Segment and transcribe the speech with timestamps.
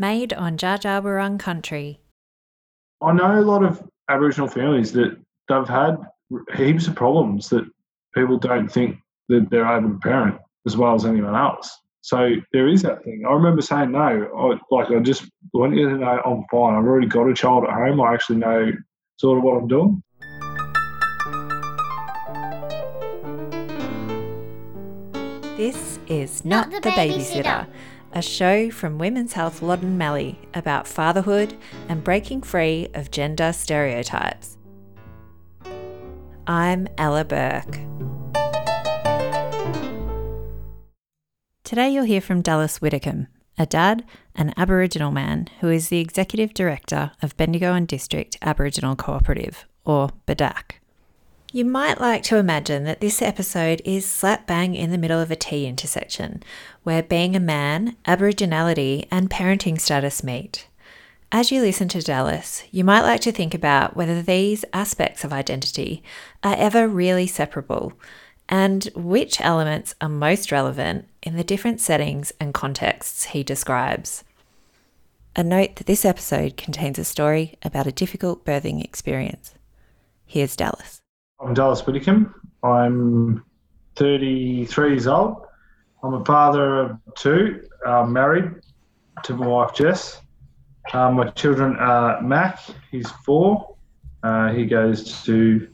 [0.00, 2.00] made on Dja Dja country.
[3.02, 5.16] I know a lot of Aboriginal families that
[5.48, 5.98] they've had
[6.56, 7.64] heaps of problems that
[8.14, 8.96] people don't think
[9.28, 11.70] that they're able to parent as well as anyone else.
[12.00, 13.24] So there is that thing.
[13.28, 13.98] I remember saying no.
[14.00, 16.74] I, like I just want you to know I'm fine.
[16.74, 18.00] I've already got a child at home.
[18.00, 18.72] I actually know
[19.18, 20.02] sort of what I'm doing.
[25.56, 27.44] This is Not, Not the, the babysitter.
[27.44, 27.66] babysitter,
[28.12, 31.56] a show from Women's Health Loddon Mallee about fatherhood
[31.88, 34.58] and breaking free of gender stereotypes.
[36.46, 37.78] I'm Ella Bourke.
[41.62, 46.52] Today you'll hear from Dallas Widdicombe, a dad, an Aboriginal man who is the Executive
[46.52, 50.79] Director of Bendigo and District Aboriginal Cooperative, or BADAC.
[51.52, 55.32] You might like to imagine that this episode is slap bang in the middle of
[55.32, 56.44] a T intersection,
[56.84, 60.68] where being a man, Aboriginality, and parenting status meet.
[61.32, 65.32] As you listen to Dallas, you might like to think about whether these aspects of
[65.32, 66.04] identity
[66.44, 67.94] are ever really separable
[68.48, 74.22] and which elements are most relevant in the different settings and contexts he describes.
[75.34, 79.54] A note that this episode contains a story about a difficult birthing experience.
[80.26, 80.99] Here's Dallas.
[81.42, 82.34] I'm Dallas Widdicombe.
[82.62, 83.44] I'm
[83.96, 85.46] 33 years old.
[86.02, 88.50] I'm a father of two, I'm married
[89.24, 90.20] to my wife Jess.
[90.92, 93.74] Um, my children are Mac, he's four.
[94.22, 95.66] Uh, he goes to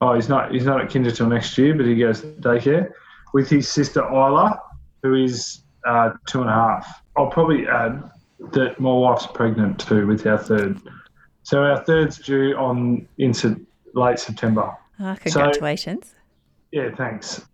[0.00, 0.52] Oh, he's not.
[0.52, 2.92] He's not at kinder till next year, but he goes to daycare
[3.32, 4.60] with his sister Isla,
[5.02, 7.02] who is uh, two and a half.
[7.16, 8.02] I'll probably add
[8.52, 10.80] that my wife's pregnant too with our third.
[11.44, 13.64] So our third's due on into
[13.94, 14.76] late September.
[15.00, 16.06] Oh, congratulations!
[16.06, 16.14] So,
[16.72, 17.44] yeah, thanks.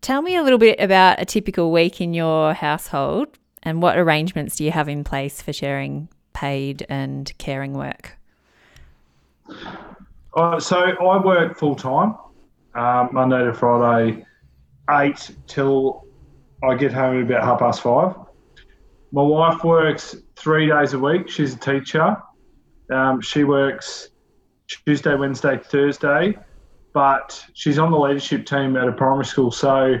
[0.00, 3.28] Tell me a little bit about a typical week in your household,
[3.62, 8.18] and what arrangements do you have in place for sharing paid and caring work?
[10.34, 12.16] Uh, so I work full time,
[12.74, 14.26] um, Monday to Friday,
[14.90, 16.04] eight till
[16.62, 18.14] I get home at about half past five.
[19.12, 21.28] My wife works three days a week.
[21.28, 22.16] She's a teacher.
[22.90, 24.10] Um, she works
[24.66, 26.36] Tuesday, Wednesday, Thursday,
[26.92, 29.96] but she's on the leadership team at a primary school, so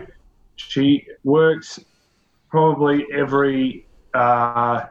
[0.56, 1.80] she works
[2.48, 4.84] probably every uh,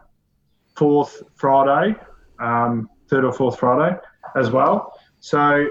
[0.76, 1.96] fourth Friday,
[2.40, 3.98] um, third or fourth Friday
[4.36, 5.00] as well.
[5.20, 5.68] So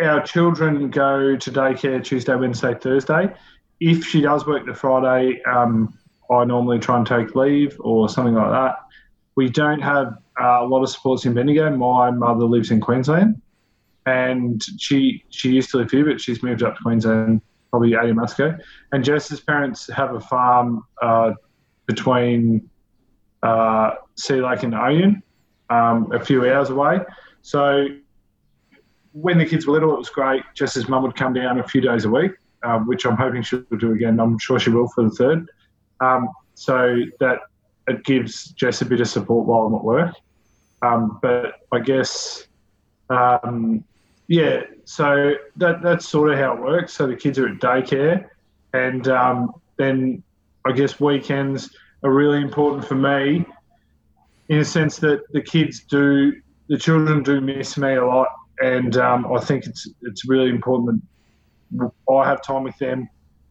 [0.00, 3.34] our children go to daycare Tuesday, Wednesday, Thursday.
[3.80, 5.98] If she does work the Friday, um,
[6.30, 8.76] I normally try and take leave or something like that.
[9.40, 11.74] We don't have uh, a lot of supports in Bendigo.
[11.74, 13.40] My mother lives in Queensland,
[14.04, 17.40] and she she used to live here, but she's moved up to Queensland
[17.70, 18.54] probably 18 months ago.
[18.92, 21.32] And Jess's parents have a farm uh,
[21.86, 22.68] between
[23.42, 25.22] uh, Sea Lake and Oyen,
[25.70, 26.98] um, a few hours away.
[27.40, 27.86] So
[29.12, 30.42] when the kids were little, it was great.
[30.54, 33.62] Jess's mum would come down a few days a week, um, which I'm hoping she'll
[33.78, 34.20] do again.
[34.20, 35.50] I'm sure she will for the third.
[36.00, 37.38] Um, so that
[37.90, 40.14] it gives Jess a bit of support while I'm at work.
[40.82, 42.46] Um, but I guess,
[43.10, 43.84] um,
[44.28, 46.94] yeah, so that that's sort of how it works.
[46.94, 48.28] So the kids are at daycare,
[48.72, 50.22] and um, then
[50.64, 53.44] I guess weekends are really important for me
[54.48, 56.32] in a sense that the kids do,
[56.68, 58.28] the children do miss me a lot
[58.60, 61.02] and um, I think it's it's really important
[61.72, 63.08] that I have time with them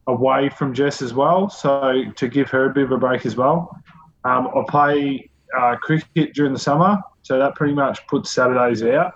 [0.07, 1.49] away from Jess as well.
[1.49, 3.75] So to give her a bit of a break as well.
[4.29, 9.13] Um, I play uh, cricket during the summer, so that pretty much puts Saturdays out.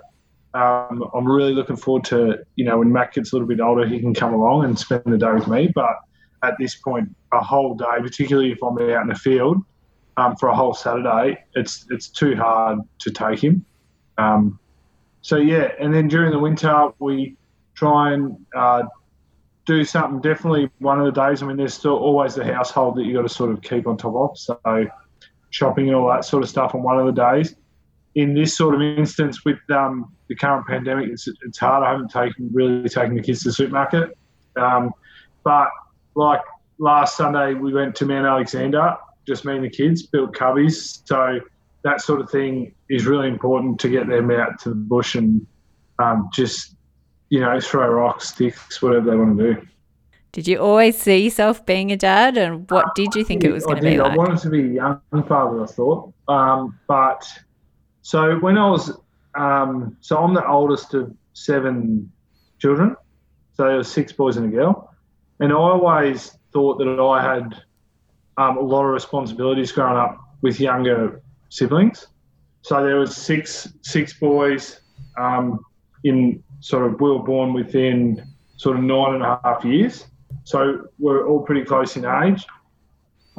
[0.56, 3.86] Um, I'm really looking forward to you know when Mac gets a little bit older,
[3.88, 5.72] he can come along and spend the day with me.
[5.74, 5.96] But
[6.42, 9.58] at this point, a whole day, particularly if I'm out in the field
[10.18, 13.64] um, for a whole Saturday, it's it's too hard to take him.
[14.18, 14.60] Um,
[15.22, 17.38] so yeah, and then during the winter we
[17.76, 18.84] try and uh,
[19.66, 20.22] do something.
[20.22, 21.44] Definitely one of the days.
[21.44, 23.98] I mean, there's still always the household that you got to sort of keep on
[23.98, 24.38] top of.
[24.38, 24.60] So
[25.54, 27.56] shopping and all that sort of stuff on one of the days.
[28.16, 31.84] In this sort of instance, with um, the current pandemic, it's, it's hard.
[31.84, 34.18] I haven't taken really taken the kids to the supermarket,
[34.56, 34.92] um,
[35.44, 35.70] but
[36.16, 36.42] like
[36.80, 41.02] last Sunday, we went to Mount Alexander, just me and the kids, built cubbies.
[41.06, 41.40] So
[41.84, 45.46] that sort of thing is really important to get them out to the bush and
[46.00, 46.76] um, just,
[47.30, 49.68] you know, throw rocks, sticks, whatever they want to do.
[50.34, 53.66] Did you always see yourself being a dad, and what did you think it was
[53.66, 54.14] going to be like?
[54.14, 56.12] I wanted to be a young father, I thought.
[56.28, 57.24] Um, but
[58.02, 58.92] so when I was,
[59.36, 62.12] um, so I'm the oldest of seven
[62.58, 62.96] children.
[63.56, 64.92] So there were six boys and a girl,
[65.40, 67.62] and I always thought that I had
[68.38, 72.08] um, a lot of responsibilities growing up with younger siblings.
[72.64, 74.82] So there was six six boys
[75.16, 75.64] um,
[76.04, 78.26] in sort of we were born within
[78.58, 80.08] sort of nine and a half years.
[80.44, 82.46] So we're all pretty close in age.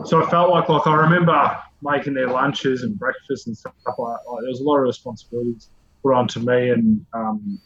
[0.05, 3.99] So I felt like like I remember making their lunches and breakfast and stuff like.
[3.99, 5.71] Like, there was a lot of responsibilities
[6.03, 7.61] put onto me and um,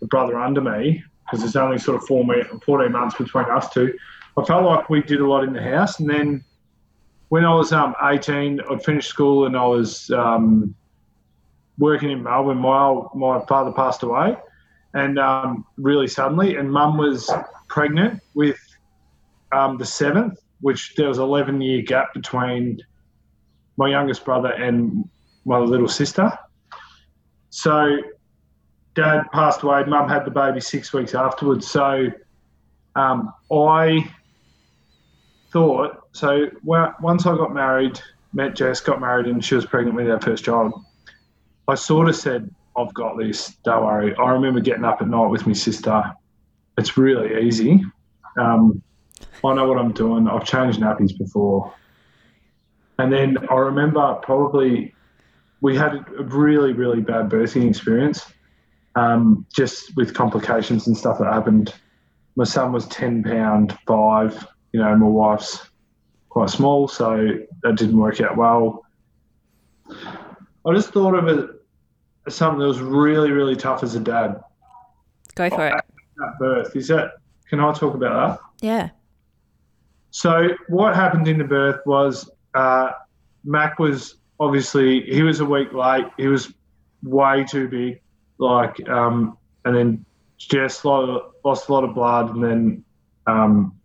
[0.00, 3.70] the brother under me because there's only sort of four, me- 14 months between us
[3.70, 3.96] two.
[4.36, 6.00] I felt like we did a lot in the house.
[6.00, 6.44] And then
[7.28, 10.74] when I was um, 18, I'd finished school and I was um,
[11.78, 12.58] working in Melbourne.
[12.58, 14.36] My, my father passed away
[14.94, 17.30] and um, really suddenly, and mum was
[17.68, 18.58] pregnant with
[19.52, 22.78] um, the seventh, which there was an 11 year gap between
[23.76, 25.08] my youngest brother and
[25.44, 26.30] my little sister.
[27.50, 27.98] So
[28.94, 29.84] dad passed away.
[29.84, 31.66] Mum had the baby six weeks afterwards.
[31.66, 32.08] So
[32.94, 34.10] um, I
[35.50, 36.46] thought so.
[36.62, 38.00] Once I got married,
[38.32, 40.72] met Jess, got married, and she was pregnant with our first child.
[41.68, 43.56] I sort of said, "I've got this.
[43.64, 46.02] Don't worry." I remember getting up at night with my sister.
[46.78, 47.84] It's really easy.
[48.38, 48.82] Um,
[49.44, 50.28] I know what I'm doing.
[50.28, 51.72] I've changed nappies before.
[52.98, 54.94] And then I remember probably
[55.60, 58.32] we had a really, really bad birthing experience,
[58.94, 61.74] um, just with complications and stuff that happened.
[62.36, 65.70] My son was 10 pound five, you know, my wife's
[66.28, 67.28] quite small, so
[67.62, 68.84] that didn't work out well.
[69.90, 71.50] I just thought of it
[72.26, 74.40] as something that was really, really tough as a dad.
[75.34, 75.72] Go for it.
[75.72, 76.76] At birth.
[76.76, 77.12] Is that,
[77.48, 78.66] can I talk about that?
[78.66, 78.90] Yeah.
[80.10, 82.90] So what happened in the birth was uh,
[83.44, 86.06] Mac was obviously he was a week late.
[86.16, 86.52] He was
[87.02, 88.00] way too big,
[88.38, 90.04] like, um, and then
[90.38, 92.84] Jess lost a lot of blood, and then
[93.26, 93.78] um,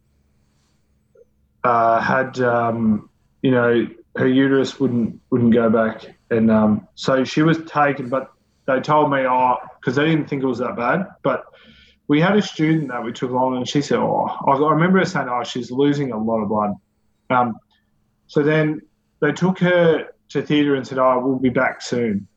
[1.64, 3.10] uh, had um,
[3.42, 8.10] you know her uterus wouldn't wouldn't go back, and um, so she was taken.
[8.10, 8.32] But
[8.66, 11.46] they told me, oh, because they didn't think it was that bad, but
[12.08, 15.06] we had a student that we took along, and she said, "Oh, I remember her
[15.06, 16.74] saying, oh, she's losing a lot of blood."
[17.30, 17.58] Um,
[18.28, 18.82] so then
[19.22, 22.28] they took her to theatre and said, "Oh, we'll be back soon."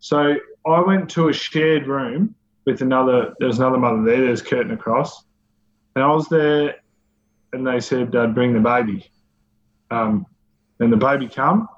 [0.00, 0.36] So
[0.66, 2.34] I went to a shared room
[2.66, 3.34] with another.
[3.38, 4.20] There was another mother there.
[4.20, 5.24] There's curtain across,
[5.94, 6.76] and I was there,
[7.52, 9.08] and they said, "Bring the baby."
[9.90, 10.26] Um,
[10.80, 11.68] and the baby come,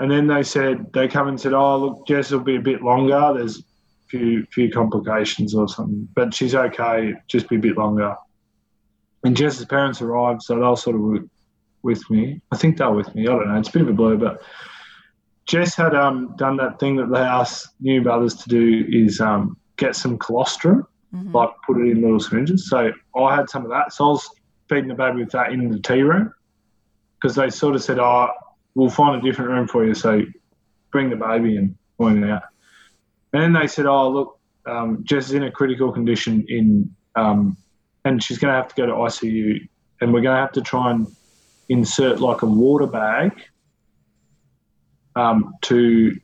[0.00, 2.82] and then they said they come and said, "Oh, look, Jess will be a bit
[2.82, 3.34] longer.
[3.36, 3.62] There's
[4.10, 7.14] few few complications or something, but she's okay.
[7.28, 8.16] Just be a bit longer.
[9.22, 11.28] And Jess's parents arrived, so they'll sort of
[11.82, 12.40] with me.
[12.52, 13.22] I think they're with me.
[13.22, 13.58] I don't know.
[13.58, 14.42] It's a bit of a blur, but
[15.46, 19.56] Jess had um, done that thing that they ask new mothers to do is um,
[19.76, 21.34] get some colostrum, mm-hmm.
[21.34, 22.68] like put it in little syringes.
[22.68, 23.92] So I had some of that.
[23.92, 24.30] So I was
[24.68, 26.32] feeding the baby with that in the tea room
[27.20, 28.28] because they sort of said, "Oh,
[28.74, 30.22] we'll find a different room for you." So
[30.90, 32.42] bring the baby and point it out.
[33.32, 37.56] And then they said, "Oh, look, um, Jess is in a critical condition in, um,
[38.04, 39.68] and she's going to have to go to ICU,
[40.00, 41.06] and we're going to have to try and
[41.68, 43.32] insert like a water bag
[45.16, 46.18] um, to,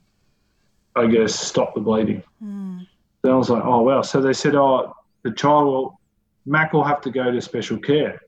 [0.96, 2.86] I guess, stop the bleeding." Mm.
[3.22, 4.92] Then I was like, "Oh well." So they said, "Oh,
[5.22, 6.00] the child will,
[6.44, 8.20] Mac will have to go to special care.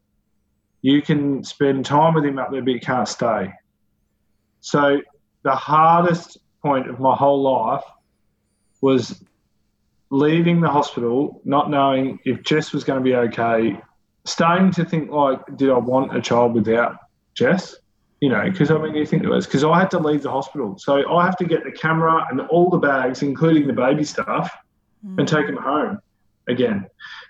[0.82, 3.52] You can spend time with him up there, but you can't stay."
[4.60, 5.00] So
[5.42, 7.84] the hardest point of my whole life
[8.80, 9.22] was
[10.10, 13.80] leaving the hospital, not knowing if Jess was going to be okay,
[14.24, 16.96] starting to think like, did I want a child without
[17.34, 17.76] Jess?
[18.20, 20.30] You know, because I mean, you think it was because I had to leave the
[20.30, 24.02] hospital, so I have to get the camera and all the bags, including the baby
[24.02, 24.50] stuff,
[25.06, 25.18] mm.
[25.18, 26.00] and take them home
[26.48, 26.86] again.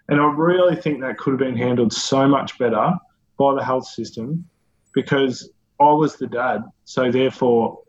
[0.09, 2.95] And I really think that could have been handled so much better
[3.39, 4.49] by the health system
[4.95, 6.65] because I was the dad.
[6.85, 7.83] So therefore,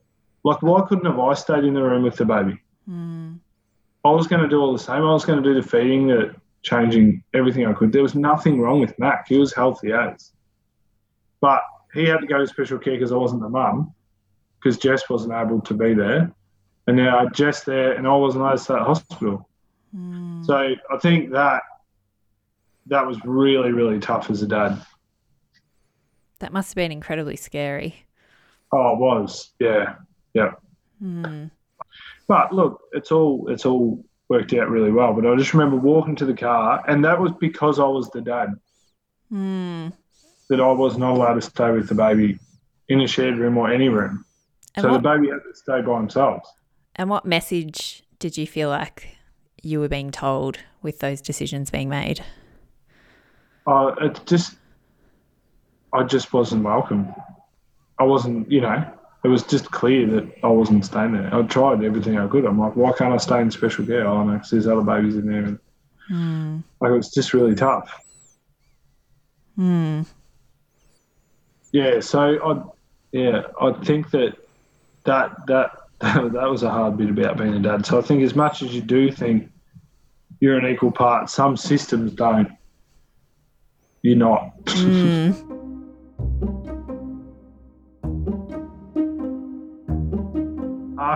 [0.43, 2.59] like, why couldn't have I stayed in the room with the baby?
[2.89, 3.39] Mm.
[4.05, 5.03] I was going to do all the same.
[5.03, 7.91] I was going to do the feeding, the changing, everything I could.
[7.91, 9.27] There was nothing wrong with Mac.
[9.27, 10.31] He was healthy as.
[11.41, 11.61] But
[11.93, 13.93] he had to go to special care because I wasn't the mum,
[14.59, 16.31] because Jess wasn't able to be there.
[16.87, 19.49] And now I Jess there, and I wasn't allowed to stay at hospital.
[19.95, 20.45] Mm.
[20.45, 21.61] So I think that
[22.87, 24.81] that was really, really tough as a dad.
[26.39, 28.05] That must have been incredibly scary.
[28.71, 29.51] Oh, it was.
[29.59, 29.95] Yeah.
[30.33, 30.51] Yeah.
[31.03, 31.51] Mm.
[32.29, 35.13] But look, it's all it's all worked out really well.
[35.13, 38.21] But I just remember walking to the car, and that was because I was the
[38.21, 38.53] dad.
[39.33, 39.91] Mm.
[40.49, 42.39] That I was not allowed to stay with the baby
[42.87, 44.25] in a shared room or any room.
[44.75, 46.47] And so what, the baby had to stay by themselves.
[46.95, 49.17] And what message did you feel like
[49.61, 52.23] you were being told with those decisions being made?
[53.67, 54.55] Uh, it just,
[55.93, 57.13] I just wasn't welcome.
[57.99, 58.85] I wasn't, you know,
[59.23, 61.33] it was just clear that I wasn't staying there.
[61.33, 62.45] I tried everything I could.
[62.45, 64.07] I'm like, why can't I stay in special care?
[64.07, 65.59] Oh no, because there's other babies in there, and
[66.09, 66.63] mm.
[66.79, 67.93] like it was just really tough.
[69.55, 70.03] Hmm.
[71.73, 72.63] Yeah, so I,
[73.11, 74.37] yeah, I think that
[75.03, 77.85] that that that was a hard bit about being a dad.
[77.85, 79.51] So I think as much as you do think
[80.39, 82.49] you're an equal part, some systems don't.
[84.01, 84.57] You're not.
[84.63, 85.55] Mm.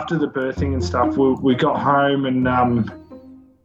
[0.04, 2.92] After the birthing and stuff, we, we got home and um,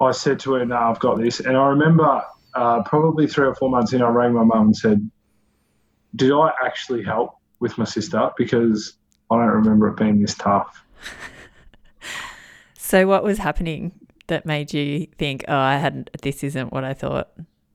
[0.01, 2.23] I said to her, "No, I've got this." And I remember
[2.55, 5.11] uh, probably three or four months in, I rang my mum and said,
[6.15, 8.31] "Did I actually help with my sister?
[8.37, 8.93] Because
[9.33, 10.81] I don't remember it being this tough."
[12.79, 13.91] so, what was happening
[14.29, 16.09] that made you think, "Oh, I hadn't.
[16.23, 17.33] This isn't what I thought"?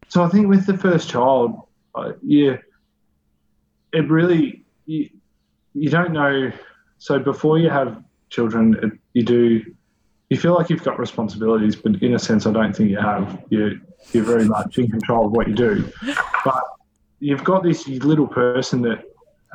[0.08, 1.64] So, I think with the first child,
[1.96, 2.56] uh, yeah,
[3.92, 5.10] it really you,
[5.74, 6.50] you don't know.
[7.00, 8.02] So, before you have
[8.34, 9.64] children, it, you do
[10.30, 13.44] you feel like you've got responsibilities, but in a sense, I don't think you have.
[13.50, 13.80] You
[14.12, 15.90] you're very much in control of what you do,
[16.44, 16.64] but
[17.20, 19.04] you've got this little person that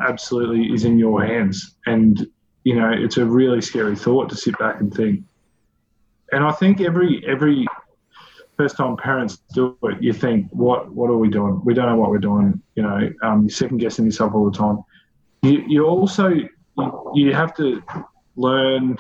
[0.01, 2.27] absolutely is in your hands, and
[2.63, 5.25] you know it's a really scary thought to sit back and think.
[6.31, 7.67] And I think every every
[8.57, 11.61] first time parents do it, you think, what what are we doing?
[11.65, 12.63] We don't know what we're doing.
[12.77, 14.79] You know, um, you're second guessing yourself all the time.
[15.43, 17.83] You you also you, you have to
[18.39, 18.97] learn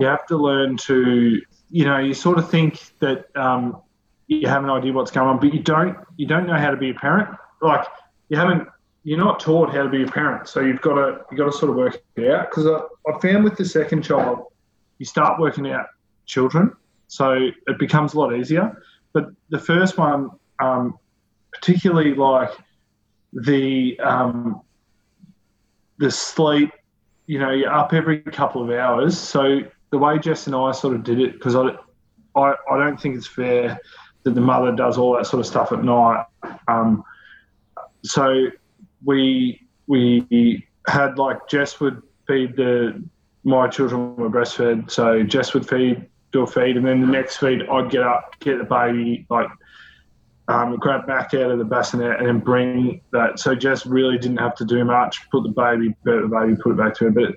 [0.00, 1.40] you have to learn to
[1.70, 3.80] you know you sort of think that um,
[4.26, 6.76] you have an idea what's going on but you don't you don't know how to
[6.76, 7.28] be a parent.
[7.60, 7.86] Like
[8.28, 8.66] you haven't
[9.04, 11.52] you're not taught how to be a parent so you've got to you've got to
[11.52, 12.50] sort of work it out.
[12.50, 14.46] Because I, I found with the second child
[14.98, 15.86] you start working out
[16.26, 16.72] children
[17.06, 18.82] so it becomes a lot easier.
[19.12, 20.98] But the first one um,
[21.52, 22.50] particularly like
[23.32, 24.62] the um,
[25.98, 26.70] the sleep
[27.26, 29.18] you know, you're up every couple of hours.
[29.18, 31.70] So the way Jess and I sort of did it, because I,
[32.36, 33.78] I, I don't think it's fair
[34.24, 36.24] that the mother does all that sort of stuff at night.
[36.68, 37.04] Um,
[38.02, 38.46] so
[39.04, 43.02] we we had like Jess would feed the
[43.44, 47.36] my children were breastfed, so Jess would feed do a feed, and then the next
[47.36, 49.48] feed I'd get up, get the baby like
[50.48, 53.38] um, grab back out of the bassinet and then bring that.
[53.38, 55.28] So Jess really didn't have to do much.
[55.30, 57.10] Put the baby, put the baby, put it back to her.
[57.10, 57.36] But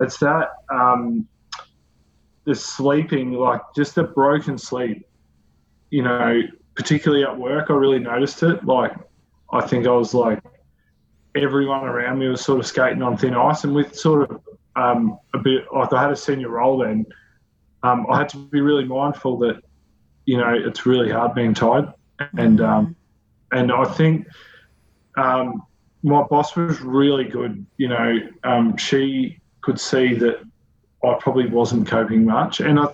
[0.00, 1.28] it's that um,
[2.44, 5.04] the sleeping, like just the broken sleep.
[5.90, 6.42] You know,
[6.74, 8.64] particularly at work, I really noticed it.
[8.64, 8.92] Like,
[9.52, 10.40] I think I was like
[11.34, 14.40] everyone around me was sort of skating on thin ice, and with sort of
[14.74, 17.06] um, a bit like I had a senior role then.
[17.84, 19.62] Um, I had to be really mindful that
[20.24, 21.92] you know it's really hard being tired
[22.36, 22.96] and um,
[23.52, 24.26] and I think
[25.16, 25.62] um,
[26.02, 27.64] my boss was really good.
[27.76, 30.40] You know, um, she could see that
[31.04, 32.86] I probably wasn't coping much, and I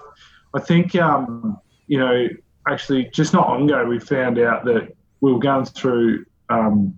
[0.55, 2.29] I think um, you know
[2.69, 6.25] actually just not long ago we found out that we were going through.
[6.49, 6.95] Um,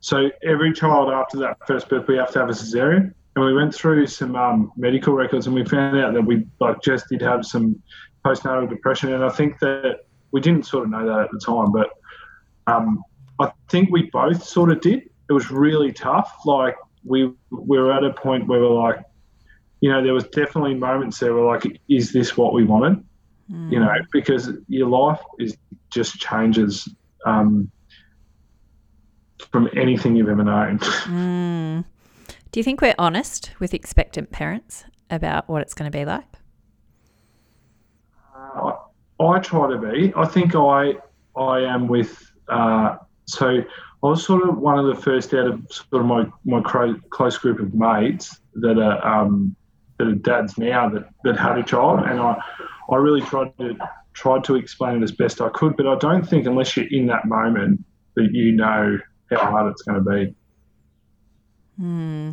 [0.00, 3.54] so every child after that first birth, we have to have a cesarean, and we
[3.54, 7.22] went through some um, medical records, and we found out that we like just did
[7.22, 7.82] have some
[8.24, 10.00] postnatal depression, and I think that
[10.34, 11.90] we didn't sort of know that at the time, but
[12.66, 13.04] um,
[13.38, 15.08] I think we both sort of did.
[15.28, 16.40] It was really tough.
[16.44, 16.74] Like
[17.04, 18.98] we, we were at a point where we're like,
[19.80, 23.04] you know, there was definitely moments there where we're like, is this what we wanted?
[23.48, 23.72] Mm.
[23.72, 25.56] You know, because your life is
[25.90, 26.92] just changes
[27.24, 27.70] um,
[29.52, 30.80] from anything you've ever known.
[31.04, 31.84] Mm.
[32.50, 36.24] Do you think we're honest with expectant parents about what it's going to be like?
[39.20, 40.12] I try to be.
[40.16, 40.94] I think I
[41.36, 42.30] I am with.
[42.48, 46.26] Uh, so I was sort of one of the first out of sort of my
[46.44, 46.60] my
[47.10, 49.56] close group of mates that are um,
[49.98, 52.40] that are dads now that, that had a child, and I
[52.90, 53.76] I really tried to
[54.12, 55.76] tried to explain it as best I could.
[55.76, 57.84] But I don't think unless you're in that moment
[58.16, 58.98] that you know
[59.30, 60.34] how hard it's going to be.
[61.78, 62.32] Hmm.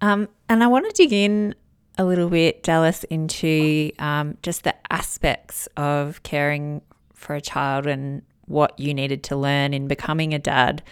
[0.00, 1.54] Um, and I want to dig in
[1.98, 6.80] a little bit, Dallas, into um, just the aspects of caring
[7.12, 10.82] for a child and what you needed to learn in becoming a dad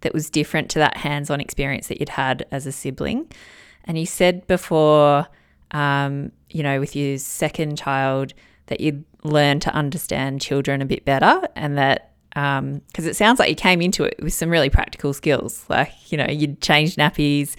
[0.00, 3.30] that was different to that hands on experience that you'd had as a sibling.
[3.84, 5.26] And you said before,
[5.70, 8.34] um, you know, with your second child,
[8.66, 13.38] that you'd learn to understand children a bit better and that because um, it sounds
[13.38, 16.94] like you came into it with some really practical skills like you know you'd change
[16.96, 17.56] nappies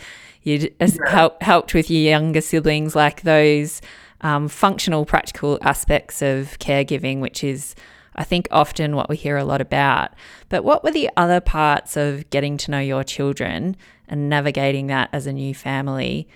[0.50, 0.88] You'd yeah.
[1.08, 3.82] help, helped with your younger siblings, like those
[4.22, 7.76] um, functional, practical aspects of caregiving, which is,
[8.16, 10.12] I think, often what we hear a lot about.
[10.50, 13.78] But what were the other parts of getting to know your children
[14.08, 16.28] and navigating that as a new family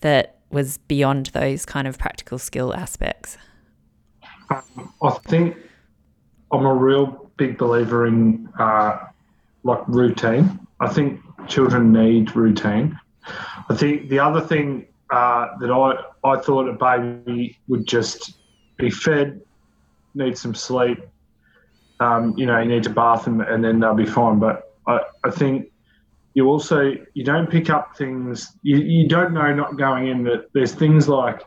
[0.00, 3.36] that was beyond those kind of practical skill aspects?
[4.50, 5.56] Um, I think
[6.50, 8.98] I'm a real big believer in uh,
[9.62, 10.58] like routine.
[10.80, 12.98] I think children need routine.
[13.68, 18.38] I think the other thing uh, that I, I thought a baby would just
[18.76, 19.40] be fed,
[20.14, 20.98] need some sleep,
[22.00, 24.38] um, you know, you need to bath them and then they'll be fine.
[24.38, 25.70] But I, I think
[26.34, 30.52] you also you don't pick up things you, you don't know not going in that
[30.52, 31.42] there's things like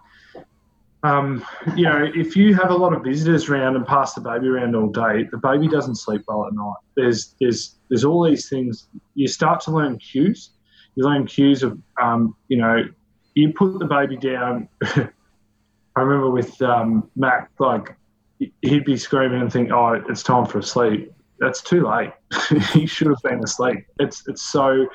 [1.04, 1.46] um,
[1.76, 4.76] you know if you have a lot of visitors around and pass the baby around
[4.76, 6.76] all day the baby doesn't sleep well at night.
[6.96, 8.88] There's there's there's all these things.
[9.16, 10.52] You start to learn cues
[10.96, 12.84] you learn cues of um, you know
[13.36, 17.96] you put the baby down i remember with um, mac like
[18.62, 22.12] he'd be screaming and think oh it's time for a sleep that's too late.
[22.72, 23.84] he should have been asleep.
[24.00, 24.86] It's it's so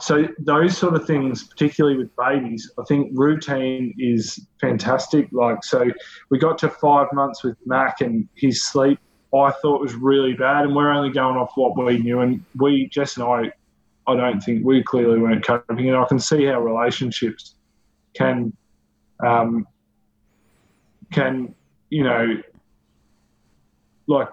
[0.00, 5.28] so those sort of things, particularly with babies, I think routine is fantastic.
[5.30, 5.84] Like so,
[6.30, 8.98] we got to five months with Mac and his sleep.
[9.32, 12.20] I thought was really bad, and we're only going off what we knew.
[12.20, 13.52] And we, Jess and I,
[14.06, 15.88] I don't think we clearly weren't coping.
[15.88, 17.54] And I can see how relationships
[18.14, 18.52] can,
[19.24, 19.66] um,
[21.12, 21.54] can
[21.90, 22.42] you know,
[24.06, 24.28] like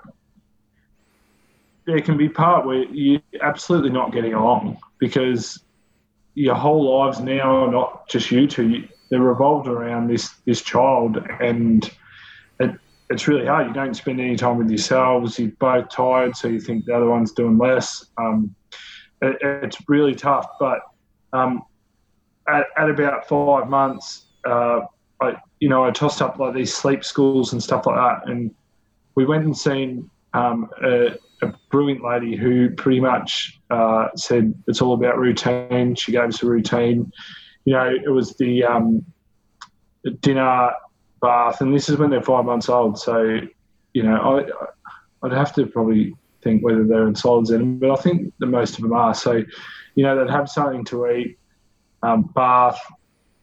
[1.85, 5.61] there can be part where you're absolutely not getting along because
[6.35, 8.87] your whole lives now are not just you two.
[9.09, 11.89] They're revolved around this this child, and
[12.59, 12.71] it,
[13.09, 13.67] it's really hard.
[13.67, 15.37] You don't spend any time with yourselves.
[15.37, 18.05] You're both tired, so you think the other one's doing less.
[18.17, 18.55] Um,
[19.21, 20.47] it, it's really tough.
[20.59, 20.81] But
[21.33, 21.63] um,
[22.47, 24.81] at, at, about five months, uh,
[25.21, 28.53] I you know I tossed up like these sleep schools and stuff like that, and
[29.15, 34.81] we went and seen um, a, a brilliant lady who pretty much uh, said it's
[34.81, 35.95] all about routine.
[35.95, 37.11] She gave us a routine.
[37.65, 39.05] You know, it was the um,
[40.21, 40.71] dinner,
[41.21, 42.97] bath, and this is when they're five months old.
[42.97, 43.39] So,
[43.93, 44.15] you know,
[45.21, 48.33] I, I'd have to probably think whether they're in solids in them, but I think
[48.39, 49.13] that most of them are.
[49.13, 49.43] So,
[49.95, 51.37] you know, they'd have something to eat,
[52.03, 52.79] um, bath,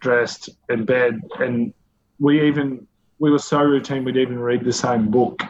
[0.01, 1.21] dressed, in bed.
[1.39, 1.73] And
[2.19, 2.87] we even,
[3.19, 5.43] we were so routine, we'd even read the same book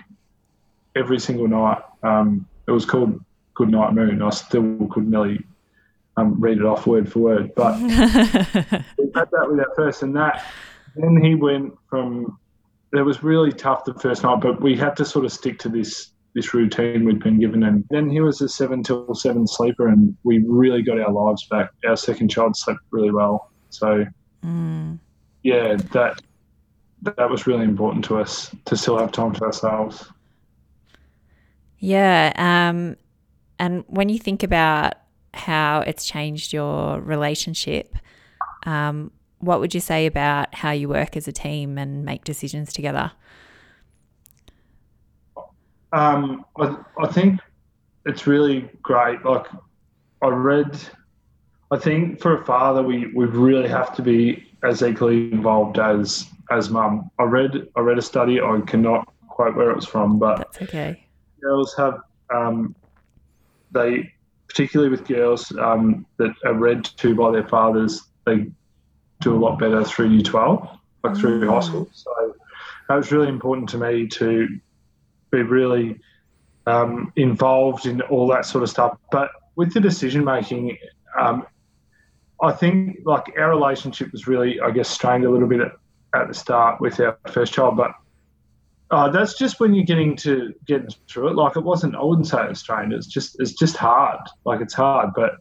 [0.96, 1.82] every single night.
[2.02, 3.22] Um, it was called
[3.54, 4.22] Good Night Moon.
[4.22, 5.44] I still could nearly
[6.16, 10.16] um, read it off word for word, but we had that with our first, and
[10.16, 10.44] that
[10.96, 12.38] then he went from.
[12.92, 15.68] It was really tough the first night, but we had to sort of stick to
[15.68, 19.88] this this routine we'd been given, and then he was a seven till seven sleeper,
[19.88, 21.70] and we really got our lives back.
[21.88, 24.04] Our second child slept really well, so
[24.44, 24.98] mm.
[25.42, 26.20] yeah, that
[27.02, 30.04] that was really important to us to still have time to ourselves.
[31.78, 32.32] Yeah.
[32.36, 32.96] Um,
[33.58, 34.94] and when you think about
[35.32, 37.96] how it's changed your relationship,
[38.64, 42.74] um, what would you say about how you work as a team and make decisions
[42.74, 43.12] together?
[45.92, 47.40] Um, I, I think
[48.04, 49.24] it's really great.
[49.24, 49.46] Like
[50.22, 50.78] I read,
[51.70, 56.26] I think for a father, we, we really have to be as equally involved as
[56.50, 57.10] as mum.
[57.18, 58.40] I read I read a study.
[58.40, 61.06] I cannot quote where it was from, but that's okay
[61.40, 62.00] girls have
[62.34, 62.74] um,
[63.72, 64.12] they
[64.48, 68.46] particularly with girls um, that are read to by their fathers, they
[69.20, 70.68] do a lot better through year 12,
[71.04, 71.48] like through mm.
[71.48, 71.88] high school.
[71.92, 72.34] So
[72.88, 74.48] that was really important to me to
[75.30, 76.00] be really
[76.66, 78.98] um, involved in all that sort of stuff.
[79.10, 80.76] But with the decision making,
[81.18, 81.46] um,
[82.42, 85.72] I think like our relationship was really, I guess, strained a little bit at,
[86.14, 87.92] at the start with our first child, but
[88.90, 91.34] Oh, that's just when you're getting to getting through it.
[91.34, 91.96] Like it wasn't.
[91.96, 92.92] I wouldn't say it's strained.
[92.92, 94.20] It's just it's just hard.
[94.44, 95.10] Like it's hard.
[95.14, 95.38] But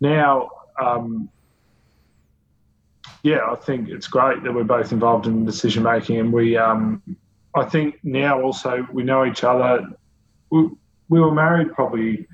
[0.00, 0.48] now,
[0.80, 1.28] um,
[3.24, 6.56] yeah, I think it's great that we're both involved in decision making, and we.
[6.56, 7.02] Um,
[7.58, 9.86] I think now also we know each other.
[10.50, 10.70] We,
[11.08, 12.26] we were married probably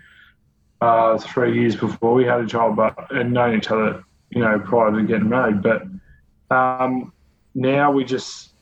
[0.81, 4.59] uh, three years before we had a child, but and known each other, you know,
[4.59, 5.63] prior to getting married.
[5.63, 5.83] But
[6.51, 7.13] um,
[7.55, 8.55] now we just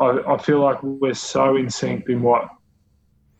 [0.00, 2.48] I, I feel like we're so in sync in what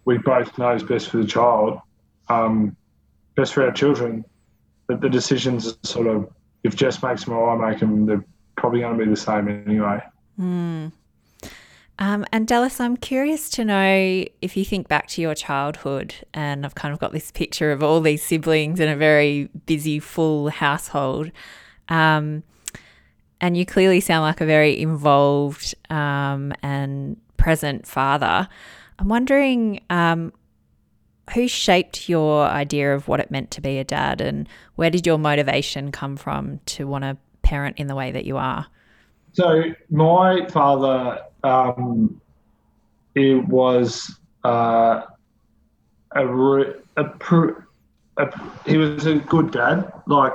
[0.05, 1.81] we both know is best for the child,
[2.29, 2.77] um,
[3.35, 4.25] best for our children,
[4.89, 6.31] that the decisions are sort of,
[6.63, 8.25] if Jess makes them or I make them, they're
[8.57, 10.03] probably going to be the same anyway.
[10.39, 10.93] Mm.
[12.01, 16.65] Um, and Dallas, I'm curious to know if you think back to your childhood, and
[16.65, 20.49] I've kind of got this picture of all these siblings in a very busy, full
[20.49, 21.31] household.
[21.91, 22.43] Um,
[23.39, 28.49] and you clearly sound like a very involved um, and present father.
[28.99, 30.33] I'm wondering um,
[31.35, 35.07] who shaped your idea of what it meant to be a dad, and where did
[35.07, 38.67] your motivation come from to want to parent in the way that you are?
[39.33, 42.21] So my father, um,
[43.15, 45.03] it was uh,
[46.13, 46.27] a,
[46.97, 47.05] a,
[48.17, 49.93] a, he was a good dad.
[50.07, 50.35] Like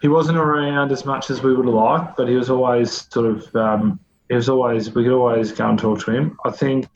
[0.00, 3.56] he wasn't around as much as we would liked, but he was always sort of
[3.56, 6.38] um, he was always we could always go and talk to him.
[6.44, 6.88] I think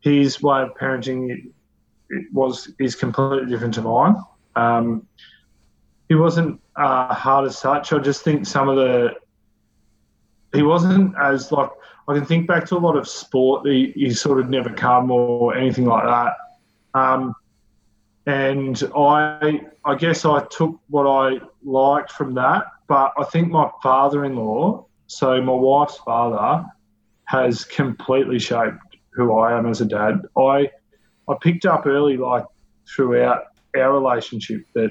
[0.00, 1.50] his way of parenting
[2.32, 4.16] was is completely different to mine.
[4.56, 5.06] Um,
[6.08, 7.92] he wasn't uh, hard as such.
[7.92, 9.14] I just think some of the
[10.54, 11.70] he wasn't as like
[12.08, 13.66] I can think back to a lot of sport.
[13.66, 16.32] He, he sort of never come or anything like that.
[16.98, 17.34] Um,
[18.26, 23.70] and I I guess I took what I liked from that, but I think my
[23.82, 26.64] father-in-law, so my wife's father,
[27.24, 30.22] has completely shaped who I am as a dad.
[30.36, 30.70] I
[31.28, 32.44] I picked up early, like
[32.86, 33.44] throughout
[33.76, 34.90] our relationship, that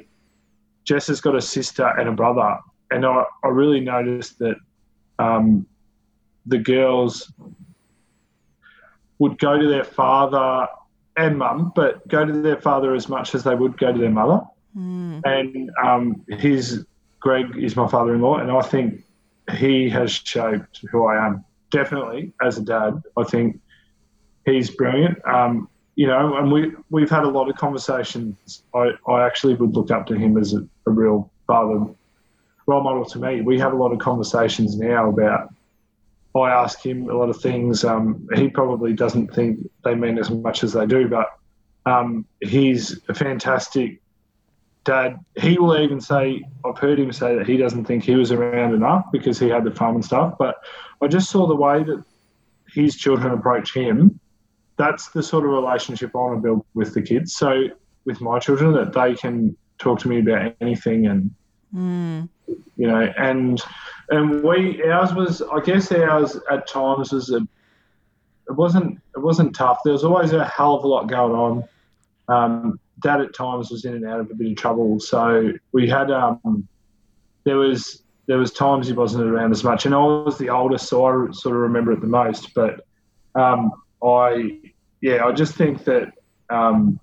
[0.83, 2.57] Jess has got a sister and a brother,
[2.91, 4.55] and I, I really noticed that
[5.19, 5.65] um,
[6.47, 7.31] the girls
[9.19, 10.67] would go to their father
[11.15, 14.11] and mum, but go to their father as much as they would go to their
[14.11, 14.41] mother.
[14.77, 15.21] Mm.
[15.25, 16.85] And um, his
[17.19, 19.03] Greg is my father-in-law, and I think
[19.57, 21.43] he has shaped who I am.
[21.71, 23.59] Definitely, as a dad, I think
[24.45, 25.17] he's brilliant.
[25.25, 28.63] Um, you know, and we we've had a lot of conversations.
[28.73, 31.85] I, I actually would look up to him as a, a real father
[32.67, 33.41] role model to me.
[33.41, 35.53] We have a lot of conversations now about.
[36.39, 37.83] I ask him a lot of things.
[37.83, 41.27] Um, he probably doesn't think they mean as much as they do, but
[41.85, 44.01] um, he's a fantastic
[44.83, 45.19] dad.
[45.35, 48.73] He will even say, I've heard him say that he doesn't think he was around
[48.73, 50.35] enough because he had the farm and stuff.
[50.37, 50.55] But
[51.01, 52.03] I just saw the way that
[52.73, 54.19] his children approach him.
[54.77, 57.35] That's the sort of relationship I want to build with the kids.
[57.35, 57.67] So
[58.05, 61.31] with my children, that they can talk to me about anything and
[61.77, 62.29] Mm.
[62.75, 63.61] You know, and
[64.09, 67.47] and we ours was I guess ours at times was a
[68.47, 69.79] it wasn't it wasn't tough.
[69.83, 71.63] There was always a hell of a lot going on.
[72.29, 75.87] Um, Dad at times was in and out of a bit of trouble, so we
[75.87, 76.67] had um,
[77.43, 80.87] there was there was times he wasn't around as much, and I was the oldest,
[80.87, 82.53] so I sort of remember it the most.
[82.53, 82.85] But
[83.35, 83.71] um,
[84.03, 84.59] I
[85.01, 86.13] yeah, I just think that
[86.49, 86.99] um,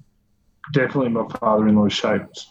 [0.73, 2.47] definitely my father-in-law shaped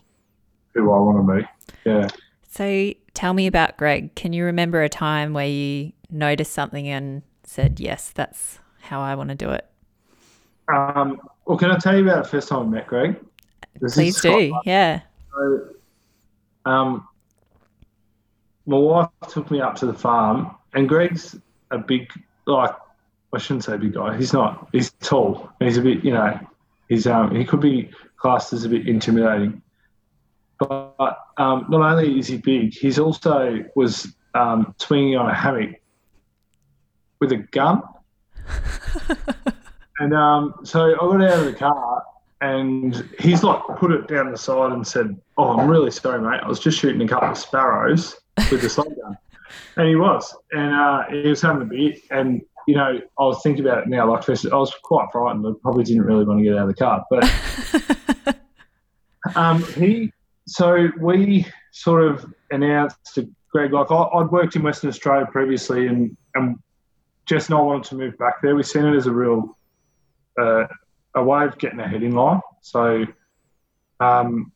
[0.74, 1.73] who I want to be.
[1.86, 2.08] Yeah.
[2.50, 4.14] So tell me about Greg.
[4.16, 9.16] Can you remember a time where you noticed something and said, yes, that's how I
[9.16, 9.68] want to do it?
[10.74, 13.20] Um, well, can I tell you about the first time I met Greg?
[13.82, 14.58] This Please do.
[14.66, 15.02] Yeah.
[15.34, 15.70] So,
[16.66, 17.08] um,
[18.66, 21.36] my wife took me up to the farm, and Greg's
[21.72, 22.12] a big,
[22.46, 22.74] like,
[23.34, 24.16] I shouldn't say big guy.
[24.16, 24.70] He's not.
[24.72, 25.50] He's tall.
[25.60, 26.40] He's a bit, you know,
[26.88, 29.62] he's um, he could be classed as a bit intimidating.
[30.68, 35.76] But um, not only is he big, he's also was um, swinging on a hammock
[37.20, 37.82] with a gun.
[40.00, 42.04] and um, so I got out of the car
[42.42, 46.42] and he's like put it down the side and said, "Oh, I'm really sorry, mate.
[46.44, 48.18] I was just shooting a couple of sparrows
[48.52, 49.18] with the slug gun."
[49.78, 51.94] And he was, and uh, he was having a beer.
[52.12, 54.12] And you know, I was thinking about it now.
[54.12, 55.46] Like, first, I was quite frightened.
[55.48, 58.38] I probably didn't really want to get out of the car, but
[59.36, 60.12] um, he
[60.48, 65.88] so we sort of announced to Greg, like I, would worked in Western Australia previously,
[65.88, 66.58] and and
[67.30, 68.56] and I wanted to move back there.
[68.56, 69.58] We seen it as a real
[70.40, 70.66] uh,
[71.16, 72.42] a way of getting ahead in life.
[72.62, 73.06] So
[74.00, 74.52] um,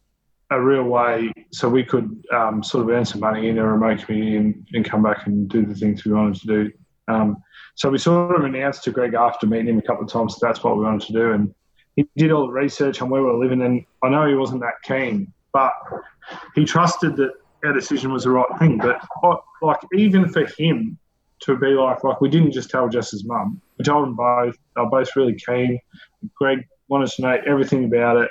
[0.49, 4.05] a real way so we could um, sort of earn some money in a remote
[4.05, 6.71] community and, and come back and do the things we wanted to do.
[7.07, 7.37] Um,
[7.75, 10.47] so we sort of announced to Greg after meeting him a couple of times that
[10.47, 11.53] that's what we wanted to do, and
[11.95, 13.61] he did all the research on where we were living.
[13.61, 15.71] And I know he wasn't that keen, but
[16.55, 17.31] he trusted that
[17.63, 18.77] our decision was the right thing.
[18.77, 19.01] But
[19.61, 20.97] like even for him
[21.39, 23.61] to be like like we didn't just tell Jess's mum.
[23.77, 24.55] We told them both.
[24.75, 25.79] They were both really keen.
[26.35, 28.29] Greg wanted to know everything about it.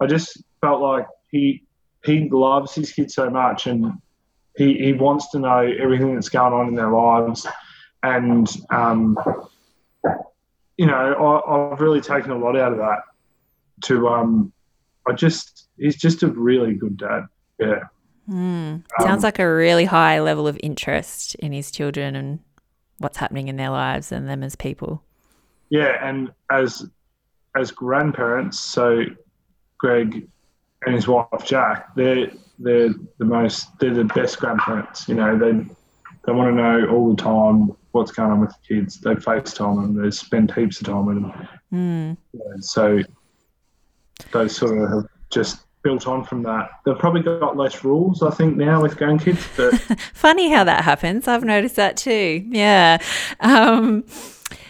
[0.00, 1.64] I just felt like he
[2.04, 3.92] he loves his kids so much and
[4.56, 7.46] he, he wants to know everything that's going on in their lives.
[8.02, 9.16] And um,
[10.76, 12.98] you know, I, have really taken a lot out of that.
[13.84, 14.52] To um,
[15.08, 17.26] I just he's just a really good dad.
[17.58, 17.80] Yeah.
[18.28, 18.84] Mm.
[19.00, 22.38] Sounds um, like a really high level of interest in his children and
[22.98, 25.02] what's happening in their lives and them as people.
[25.70, 26.86] Yeah, and as
[27.56, 29.04] as grandparents, so
[29.78, 30.28] Greg
[30.84, 35.08] and his wife Jack, they're they're the most they're the best grandparents.
[35.08, 35.52] You know, they
[36.24, 39.00] they want to know all the time what's going on with the kids.
[39.00, 40.02] They FaceTime them.
[40.02, 41.48] They spend heaps of time with them.
[41.72, 42.16] Mm.
[42.32, 43.02] Yeah, so
[44.30, 46.70] those sort of have just built on from that.
[46.84, 49.44] They've probably got less rules, I think, now with grandkids.
[49.56, 51.26] But funny how that happens.
[51.26, 52.44] I've noticed that too.
[52.48, 52.98] Yeah.
[53.40, 54.04] Um,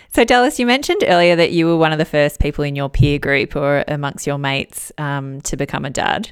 [0.08, 2.88] so, Dallas, you mentioned earlier that you were one of the first people in your
[2.88, 6.30] peer group or amongst your mates um, to become a dad.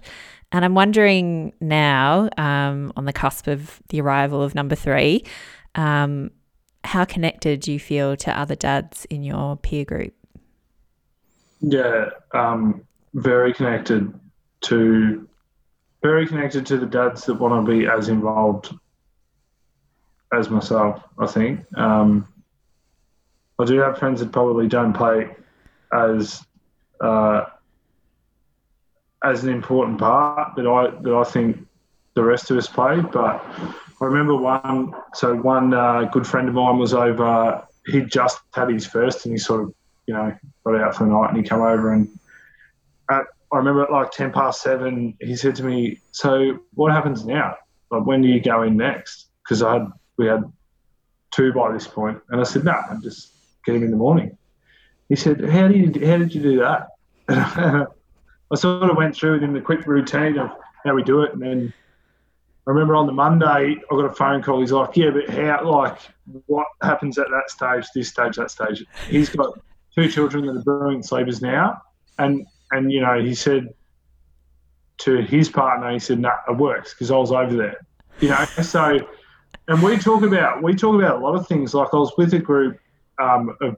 [0.53, 5.25] And I'm wondering now, um, on the cusp of the arrival of number three,
[5.77, 6.31] um,
[6.83, 10.15] how connected do you feel to other dads in your peer group?
[11.61, 14.13] Yeah, um, very connected
[14.63, 15.29] to
[16.03, 18.75] very connected to the dads that want to be as involved
[20.33, 21.03] as myself.
[21.19, 22.27] I think um,
[23.59, 25.35] I do have friends that probably don't play
[25.93, 26.43] as
[27.01, 27.47] uh,
[29.23, 31.67] as an important part that I that I think
[32.15, 33.01] the rest of us play.
[33.01, 33.45] But
[34.01, 34.95] I remember one.
[35.15, 37.67] So one uh, good friend of mine was over.
[37.87, 39.75] He just had his first, and he sort of
[40.07, 42.09] you know got out for the night, and he come over and.
[43.53, 47.57] I remember at like ten past seven, he said to me, "So what happens now?
[47.91, 49.87] Like when do you go in next?" Because I had
[50.17, 50.45] we had
[51.33, 53.33] two by this point, and I said, "No, nah, just
[53.65, 54.37] get him in the morning."
[55.09, 56.89] He said, "How do you how did you do that?"
[58.53, 60.51] I sort of went through with him the quick routine of
[60.85, 61.73] how we do it, and then
[62.67, 64.61] I remember on the Monday I got a phone call.
[64.61, 65.69] He's like, "Yeah, but how?
[65.69, 65.99] Like,
[66.47, 67.87] what happens at that stage?
[67.95, 68.37] This stage?
[68.37, 69.59] That stage?" He's got
[69.95, 71.83] two children that are brilliant sleepers now,
[72.19, 73.75] and and you know, he said
[74.99, 77.79] to his partner, he said, "No, nah, it works because I was over there."
[78.21, 79.01] You know, so
[79.69, 81.75] and we talk about we talk about a lot of things.
[81.75, 82.79] Like I was with a group
[83.21, 83.77] um, of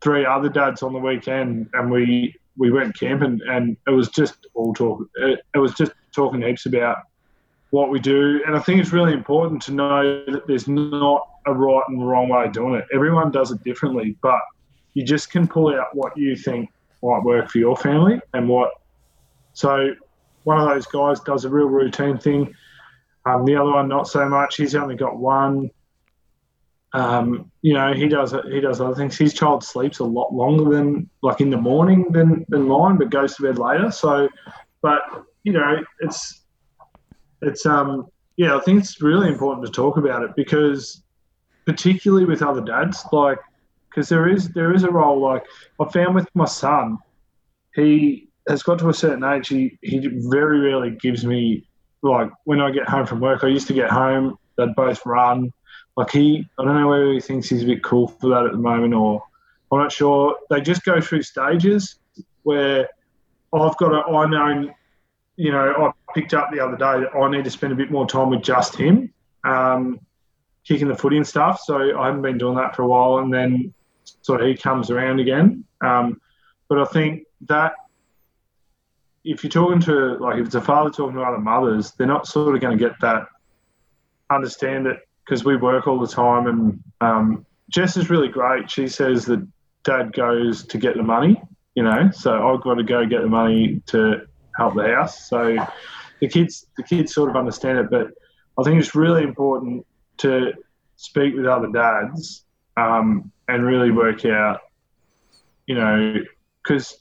[0.00, 4.46] three other dads on the weekend, and we we went camping, and it was just
[4.54, 5.08] all talk.
[5.16, 6.98] It, it was just talking heaps about
[7.70, 11.52] what we do, and I think it's really important to know that there's not a
[11.52, 12.84] right and wrong way of doing it.
[12.92, 14.40] Everyone does it differently, but
[14.94, 16.70] you just can pull out what you think
[17.02, 18.70] might work for your family and what.
[19.52, 19.94] So
[20.44, 22.54] one of those guys does a real routine thing.
[23.24, 24.56] Um, the other one not so much.
[24.56, 25.70] He's only got one.
[26.92, 29.18] Um, you know, he does he does other things.
[29.18, 33.10] His child sleeps a lot longer than like in the morning than than mine, but
[33.10, 33.90] goes to bed later.
[33.90, 34.28] So,
[34.82, 35.02] but
[35.42, 36.42] you know, it's
[37.42, 38.06] it's um
[38.36, 41.02] yeah, I think it's really important to talk about it because
[41.66, 43.38] particularly with other dads, like
[43.96, 45.44] because there is there is a role like
[45.80, 46.98] I found with my son,
[47.74, 49.48] he has got to a certain age.
[49.48, 51.66] He he very rarely gives me
[52.02, 53.42] like when I get home from work.
[53.42, 55.50] I used to get home, they'd both run.
[55.96, 58.52] Like he, I don't know whether he thinks he's a bit cool for that at
[58.52, 59.22] the moment, or
[59.72, 60.36] I'm not sure.
[60.50, 61.98] They just go through stages
[62.42, 62.86] where
[63.54, 64.02] I've got to.
[64.14, 64.70] I know,
[65.36, 67.90] you know, I picked up the other day that I need to spend a bit
[67.90, 69.10] more time with just him,
[69.44, 69.98] um,
[70.64, 71.62] kicking the footy and stuff.
[71.64, 73.72] So I haven't been doing that for a while, and then
[74.28, 75.64] of he comes around again.
[75.80, 76.20] Um,
[76.68, 77.74] but I think that
[79.24, 82.26] if you're talking to like if it's a father talking to other mothers, they're not
[82.26, 83.26] sort of going to get that
[84.30, 86.46] understand it because we work all the time.
[86.46, 88.70] And um, Jess is really great.
[88.70, 89.46] She says that
[89.84, 91.40] dad goes to get the money,
[91.74, 94.22] you know, so I've got to go get the money to
[94.56, 95.28] help the house.
[95.28, 95.56] So
[96.20, 98.08] the kids the kids sort of understand it, but
[98.58, 99.86] I think it's really important
[100.18, 100.52] to
[100.96, 102.44] speak with other dads
[102.76, 104.60] um, and really work out,
[105.66, 106.16] you know,
[106.62, 106.98] because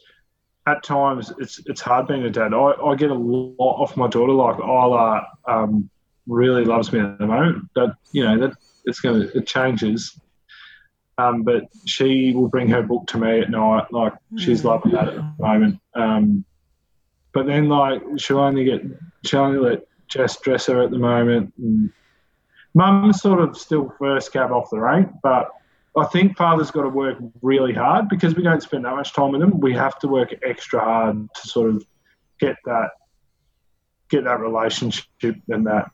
[0.68, 2.54] at times it's it's hard being a dad.
[2.54, 4.34] I, I get a lot off my daughter.
[4.34, 5.90] Like Isla um,
[6.28, 7.70] really loves me at the moment.
[7.76, 10.20] That you know that it's gonna it changes.
[11.18, 13.86] Um, but she will bring her book to me at night.
[13.92, 14.66] Like she's mm.
[14.66, 15.80] loving that at the moment.
[15.94, 16.44] Um,
[17.34, 18.82] but then like she'll only get
[19.24, 21.54] she'll only let Jess dress her at the moment.
[21.58, 21.92] And
[22.74, 25.50] Mum's sort of still first cab off the rank, but
[25.98, 29.32] I think father's got to work really hard because we don't spend that much time
[29.32, 29.60] with them.
[29.60, 31.86] We have to work extra hard to sort of
[32.40, 32.90] get that
[34.10, 35.90] get that relationship and that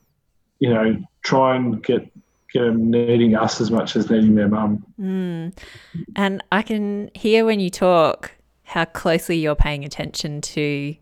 [0.59, 2.11] you know try and get
[2.51, 4.85] get them needing us as much as needing their mum.
[4.99, 5.57] Mm.
[6.15, 8.31] And I can hear when you talk
[8.63, 10.95] how closely you're paying attention to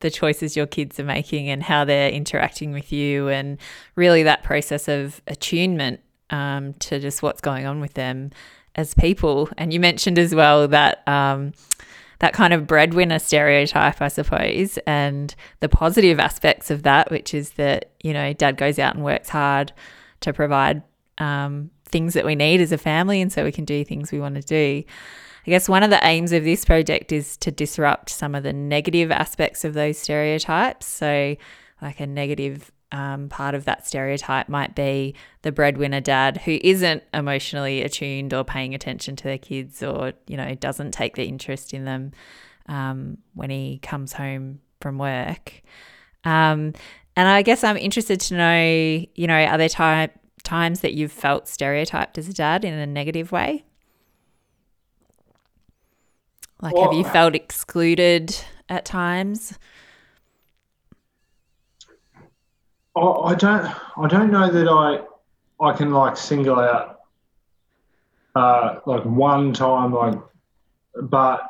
[0.00, 3.58] the choices your kids are making and how they're interacting with you and
[3.94, 8.30] really that process of attunement um, to just what's going on with them
[8.74, 9.48] as people.
[9.56, 11.52] And you mentioned as well that um,
[12.18, 17.50] that kind of breadwinner stereotype, I suppose, and the positive aspects of that, which is
[17.52, 19.72] that you know dad goes out and works hard
[20.20, 20.82] to provide
[21.18, 24.20] um, things that we need as a family, and so we can do things we
[24.20, 24.84] want to do.
[25.46, 28.52] I guess one of the aims of this project is to disrupt some of the
[28.52, 30.86] negative aspects of those stereotypes.
[30.86, 31.36] So,
[31.80, 37.02] like a negative um, part of that stereotype might be the breadwinner dad who isn't
[37.12, 41.74] emotionally attuned or paying attention to their kids or, you know, doesn't take the interest
[41.74, 42.12] in them
[42.66, 45.62] um, when he comes home from work.
[46.24, 46.72] Um,
[47.16, 50.10] and I guess I'm interested to know, you know, are there ty-
[50.44, 53.64] times that you've felt stereotyped as a dad in a negative way?
[56.62, 58.36] Like, well, have you felt excluded
[58.68, 59.58] at times?
[62.96, 63.74] I don't.
[63.98, 65.00] I don't know that I.
[65.58, 67.00] I can like single out,
[68.34, 70.18] uh, like one time, like,
[71.00, 71.48] but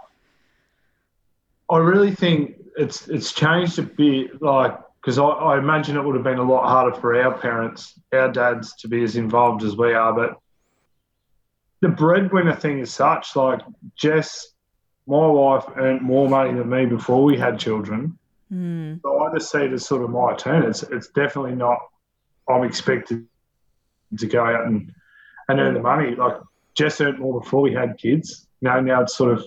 [1.68, 6.14] I really think it's it's changed a bit, like because I, I, imagine it would
[6.14, 9.76] have been a lot harder for our parents, our dads, to be as involved as
[9.76, 10.12] we are.
[10.12, 10.38] But
[11.80, 13.60] the breadwinner thing is such, like
[13.96, 14.48] Jess,
[15.06, 18.18] my wife earned more money than me before we had children.
[18.52, 19.00] Mm.
[19.02, 20.62] So I just see it as sort of my turn.
[20.64, 21.78] It's it's definitely not.
[22.48, 23.26] I'm expected
[24.18, 24.92] to go out and
[25.48, 26.14] and earn the money.
[26.14, 26.34] Like
[26.76, 28.46] Jess earned more before we had kids.
[28.60, 29.44] Now now it's sort of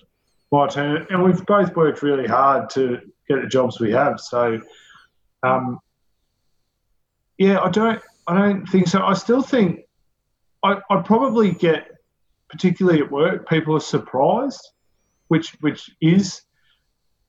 [0.52, 4.20] my turn, and we've both worked really hard to get the jobs we have.
[4.20, 4.60] So
[5.44, 5.80] um,
[7.38, 8.02] yeah, I don't.
[8.28, 9.02] I don't think so.
[9.02, 9.86] I still think
[10.64, 11.88] I, I probably get,
[12.50, 14.62] particularly at work, people are surprised,
[15.30, 16.42] which which is,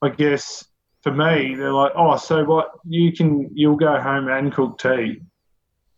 [0.03, 0.65] I guess,
[1.03, 2.73] for me, they're like, oh, so what?
[2.85, 5.23] You can you'll go home and cook tea,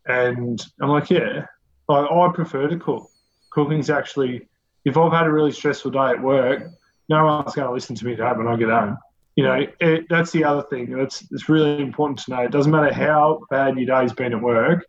[0.07, 1.47] and I'm like, yeah,
[1.89, 3.09] I, I prefer to cook.
[3.51, 4.49] Cooking's actually,
[4.85, 6.71] if I've had a really stressful day at work,
[7.09, 8.97] no one's going to listen to me that when I get home
[9.37, 10.99] you know, it, that's the other thing.
[10.99, 12.43] It's, it's really important to know.
[12.43, 14.85] It doesn't matter how bad your day's been at work,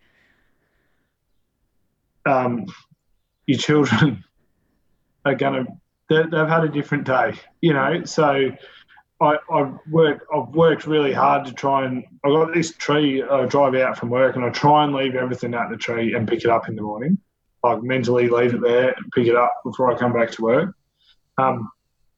[2.25, 2.65] um,
[3.45, 4.23] your children
[5.25, 5.71] are going to,
[6.09, 8.03] they've had a different day, you know.
[8.03, 8.51] So
[9.23, 13.45] I, I've, worked, I've worked really hard to try and, I got this tree, I
[13.45, 16.27] drive out from work and I try and leave everything out in the tree and
[16.27, 17.17] pick it up in the morning.
[17.63, 20.75] Like mentally leave it there and pick it up before I come back to work.
[21.37, 21.71] Um,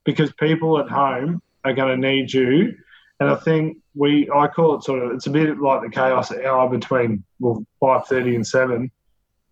[0.04, 2.74] because people at home are going to need you.
[3.20, 6.32] And I think we, I call it sort of, it's a bit like the chaos
[6.32, 8.90] hour between well five thirty and seven,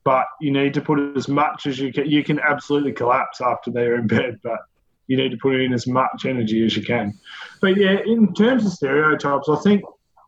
[0.05, 2.11] but you need to put as much as you can.
[2.11, 4.59] You can absolutely collapse after they're in bed, but
[5.07, 7.19] you need to put in as much energy as you can.
[7.61, 9.83] But yeah, in terms of stereotypes, I think,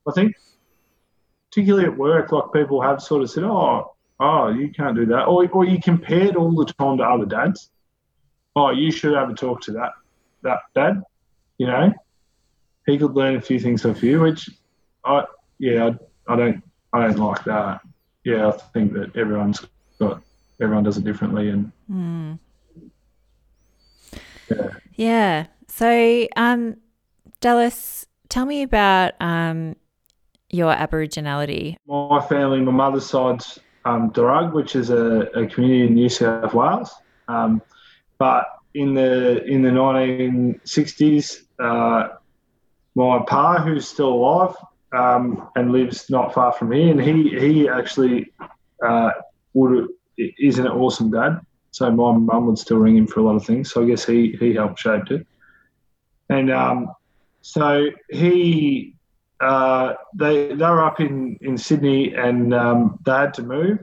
[0.08, 0.34] I think,
[1.50, 5.24] particularly at work, like people have sort of said, oh, oh, you can't do that,
[5.24, 7.70] or or you compared all the time to other dads.
[8.54, 9.92] Oh, you should have a talk to that
[10.42, 11.02] that dad
[11.58, 11.92] you know,
[12.86, 14.50] he could learn a few things off you, which
[15.04, 15.24] I,
[15.58, 15.90] yeah,
[16.28, 16.62] I, I don't,
[16.92, 17.80] I don't like that.
[18.24, 19.64] Yeah, I think that everyone's
[19.98, 20.22] got,
[20.60, 22.38] everyone does it differently, and mm.
[24.50, 25.46] Yeah, yeah.
[25.68, 26.76] So, um,
[27.40, 29.76] Dallas, tell me about um
[30.50, 31.76] your Aboriginality.
[31.86, 36.54] My family, my mother's side's um, Darug, which is a, a community in New South
[36.54, 36.92] Wales,
[37.28, 37.62] um,
[38.18, 42.08] but in the in the 1960s, uh,
[42.94, 44.54] my pa, who's still alive
[44.92, 48.32] um, and lives not far from here, and he he actually
[48.84, 49.10] uh,
[49.54, 51.40] would is an awesome dad.
[51.76, 53.70] So my mum would still ring him for a lot of things.
[53.70, 55.26] So I guess he he helped shape it.
[56.30, 56.90] And um,
[57.42, 58.94] so he
[59.40, 63.80] uh, they they were up in in Sydney and um, they had to move.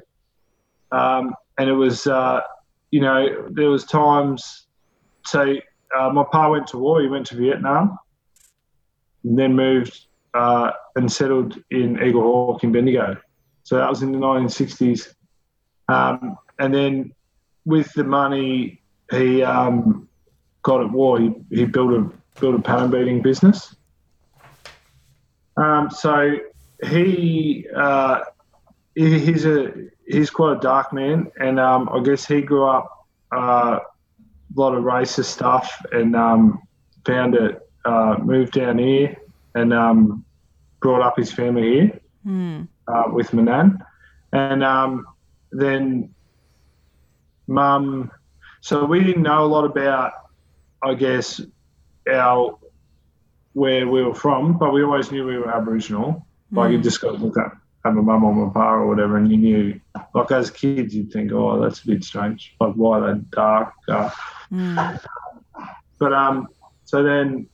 [0.92, 2.42] Um, and it was uh,
[2.90, 4.66] you know there was times
[5.28, 5.56] so
[5.96, 7.00] uh, my pa went to war.
[7.00, 8.00] He went to Vietnam,
[9.24, 13.18] and then moved uh, and settled in Eaglehawk in Bendigo.
[13.62, 15.14] So that was in the 1960s.
[15.90, 17.14] Um, and then
[17.66, 20.08] with the money he um,
[20.64, 23.76] got at war, he, he built a built a panel beating business.
[25.58, 26.38] Um, so
[26.84, 28.22] he uh,
[28.96, 29.72] he's a
[30.08, 33.80] he's quite a dark man, and um, I guess he grew up uh,
[34.56, 36.62] a lot of racist stuff and um,
[37.06, 39.18] found it, uh, moved down here
[39.56, 40.26] and um,
[40.82, 42.68] brought up his family here mm.
[42.88, 43.84] uh, with Manan.
[44.32, 45.06] And um,
[45.52, 46.13] then
[47.48, 48.12] mum,
[48.62, 50.14] so we didn't know a lot about,
[50.82, 51.42] I guess,
[52.12, 52.58] our
[53.54, 56.26] where we were from, but we always knew we were Aboriginal.
[56.52, 56.58] Mm.
[56.58, 56.84] Like you hmm.
[56.84, 57.52] just got to look at
[57.86, 59.80] have a mum or a pa or whatever, and you knew,
[60.14, 62.56] like as kids, you'd think, oh, that's a bit strange.
[62.60, 63.74] Like, why they're dark?
[63.90, 64.10] Uh,
[64.52, 65.00] mm.
[66.00, 66.48] But um,
[66.86, 67.48] so then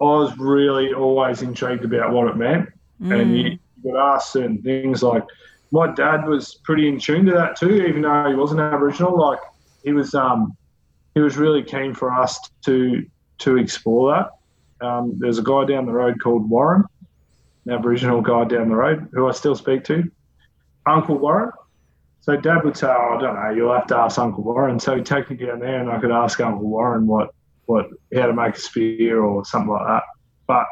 [0.00, 2.68] I was really always intrigued about what it meant,
[3.00, 3.20] mm.
[3.20, 5.02] and you, you would ask certain things.
[5.02, 5.24] Like,
[5.72, 9.18] my dad was pretty in tune to that too, even though he wasn't Aboriginal.
[9.18, 9.40] Like,
[9.84, 10.56] he was um,
[11.14, 13.04] he was really keen for us to
[13.38, 14.86] to explore that.
[14.86, 16.84] Um, there's a guy down the road called Warren
[17.66, 20.04] an Aboriginal guy down the road who I still speak to,
[20.86, 21.50] Uncle Warren.
[22.20, 24.80] So Dad would say, oh, I don't know, you'll have to ask Uncle Warren.
[24.80, 27.30] So he'd take me down there and I could ask Uncle Warren what,
[27.66, 30.02] what how to make a spear or something like that.
[30.46, 30.66] But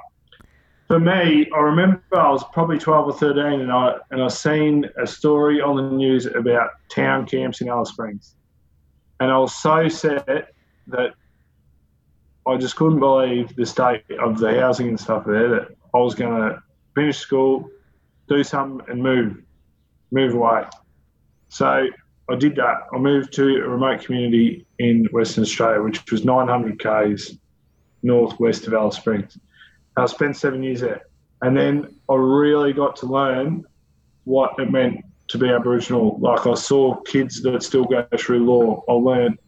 [0.94, 4.88] for me, I remember I was probably 12 or 13 and I, and I seen
[4.96, 8.36] a story on the news about town camps in Alice Springs.
[9.18, 10.46] And I was so sad
[10.86, 11.14] that
[12.46, 16.14] I just couldn't believe the state of the housing and stuff there that I was
[16.14, 16.62] going to
[16.94, 17.68] finish school,
[18.28, 19.42] do something and move,
[20.12, 20.62] move away.
[21.48, 21.88] So
[22.30, 22.82] I did that.
[22.94, 27.36] I moved to a remote community in Western Australia, which was 900 k's
[28.04, 29.36] northwest of Alice Springs.
[29.96, 31.02] I spent seven years there,
[31.42, 33.64] and then I really got to learn
[34.24, 36.18] what it meant to be Aboriginal.
[36.20, 38.82] Like I saw kids that still go through law.
[38.88, 39.38] I learned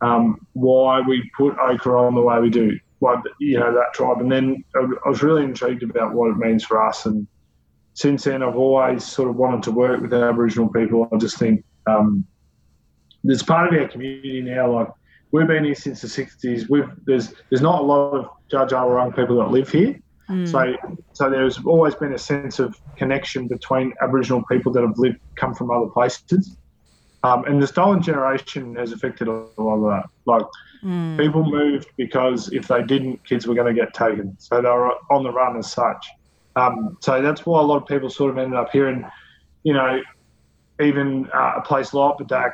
[0.00, 4.20] um, why we put ochre on the way we do, why you know that tribe,
[4.20, 7.06] and then I was really intrigued about what it means for us.
[7.06, 7.26] And
[7.94, 11.08] since then, I've always sort of wanted to work with Aboriginal people.
[11.12, 12.24] I just think um,
[13.22, 14.72] there's part of our community now.
[14.72, 14.88] Like
[15.32, 16.68] we've been here since the '60s.
[16.70, 20.00] We've there's there's not a lot of Wurrung people that live here.
[20.28, 20.48] Mm.
[20.48, 25.18] So, so there's always been a sense of connection between Aboriginal people that have lived,
[25.34, 26.56] come from other places.
[27.22, 30.08] Um, and the stolen generation has affected a lot of that.
[30.24, 30.46] Like,
[30.82, 31.18] mm.
[31.18, 34.36] people moved because if they didn't, kids were going to get taken.
[34.38, 36.06] So they were on the run as such.
[36.56, 38.88] Um, so that's why a lot of people sort of ended up here.
[38.88, 39.04] And,
[39.64, 40.00] you know,
[40.80, 42.52] even uh, a place like BDAC,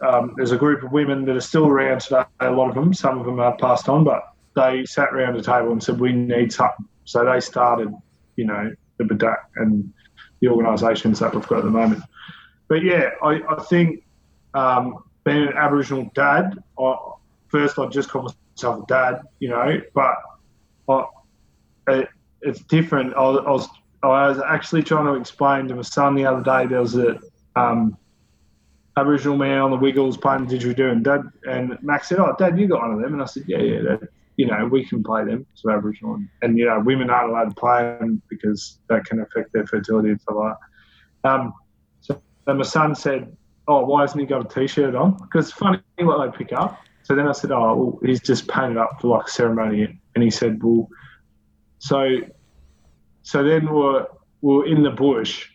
[0.00, 2.22] um, there's a group of women that are still around today.
[2.40, 4.22] A lot of them, some of them have passed on, but
[4.58, 7.94] they sat around a table and said, "We need something." So they started,
[8.36, 9.92] you know, the BDAC and
[10.40, 12.02] the organisations that we've got at the moment.
[12.68, 14.04] But yeah, I, I think
[14.54, 16.96] um, being an Aboriginal dad, I,
[17.48, 20.16] first I just call myself a dad, you know, but
[20.88, 21.04] I,
[21.88, 22.08] it,
[22.42, 23.14] it's different.
[23.16, 23.68] I, I, was
[24.02, 26.66] I was actually trying to explain to my son the other day.
[26.66, 27.18] There was a
[27.56, 27.96] um,
[28.96, 32.66] Aboriginal man on the Wiggles playing didgeridoo, and Dad and Mac said, "Oh, Dad, you
[32.68, 35.24] got one of them," and I said, "Yeah, yeah, Dad you know, we can play
[35.24, 39.04] them as Aboriginal, and, and, you know, women aren't allowed to play them because that
[39.04, 40.54] can affect their fertility and stuff like
[41.24, 41.28] that.
[41.28, 41.52] Um,
[42.00, 43.36] so my son said,
[43.66, 46.78] "Oh, why hasn't he got a t-shirt on?" Because funny what they pick up.
[47.02, 50.30] So then I said, "Oh, well, he's just painted up for like ceremony," and he
[50.30, 50.88] said, "Well,
[51.80, 52.18] so,
[53.22, 54.06] so then we're
[54.40, 55.48] we're in the bush."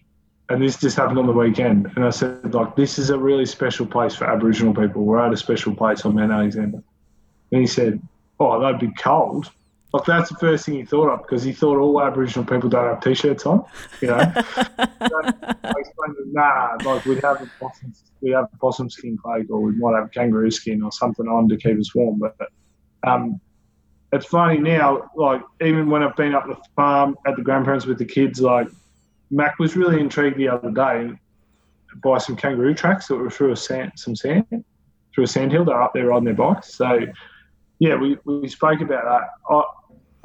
[0.49, 1.89] And this just happened on the weekend.
[1.95, 5.03] And I said, like, this is a really special place for Aboriginal people.
[5.05, 6.83] We're at a special place on Mount Alexander.
[7.53, 8.01] And he said,
[8.45, 9.51] oh, they'd be cold.
[9.93, 12.87] Like that's the first thing he thought of because he thought all Aboriginal people don't
[12.87, 13.63] have t-shirts on.
[14.01, 14.41] You know, so
[14.79, 19.17] I explained to him, nah, like we'd have a possum, we have a possum skin
[19.17, 22.17] cloak, or we might have kangaroo skin or something on to keep us warm.
[22.19, 22.35] But
[23.03, 23.39] um,
[24.11, 27.99] it's funny now, like even when I've been up the farm at the grandparents with
[27.99, 28.67] the kids, like
[29.29, 31.11] Mac was really intrigued the other day
[32.03, 34.65] by some kangaroo tracks that were through a sand, some sand,
[35.13, 35.65] through a sandhill.
[35.65, 36.73] They're up there riding their bikes.
[36.73, 36.99] So
[37.79, 39.29] yeah, we, we spoke about that.
[39.53, 39.63] I,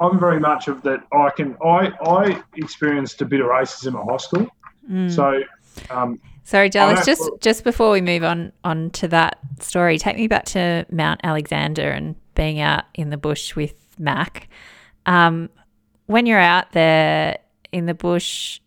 [0.01, 1.01] I'm very much of that.
[1.11, 4.47] I can I I experienced a bit of racism at high school,
[4.89, 5.11] mm.
[5.11, 5.41] so.
[5.89, 7.05] Um, Sorry, Dallas.
[7.05, 11.19] Just just before we move on on to that story, take me back to Mount
[11.23, 14.49] Alexander and being out in the bush with Mac.
[15.05, 15.49] Um,
[16.07, 17.37] when you're out there
[17.71, 18.59] in the bush,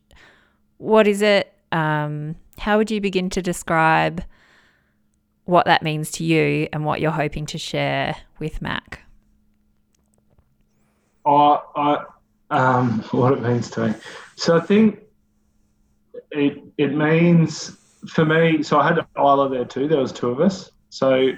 [0.79, 1.53] what is it?
[1.73, 4.23] Um, how would you begin to describe
[5.45, 9.01] what that means to you and what you're hoping to share with Mac.
[11.25, 12.05] Oh, I,
[12.51, 13.95] um, what it means to me.
[14.37, 15.01] So I think
[16.31, 17.77] it it means
[18.09, 18.63] for me.
[18.63, 19.89] So I had Isla there too.
[19.89, 20.71] There was two of us.
[20.91, 21.33] So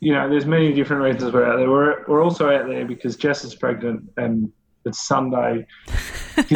[0.00, 1.70] you know, there's many different reasons we're out there.
[1.70, 4.52] We're we're also out there because Jess is pregnant and
[4.84, 5.66] it's Sunday.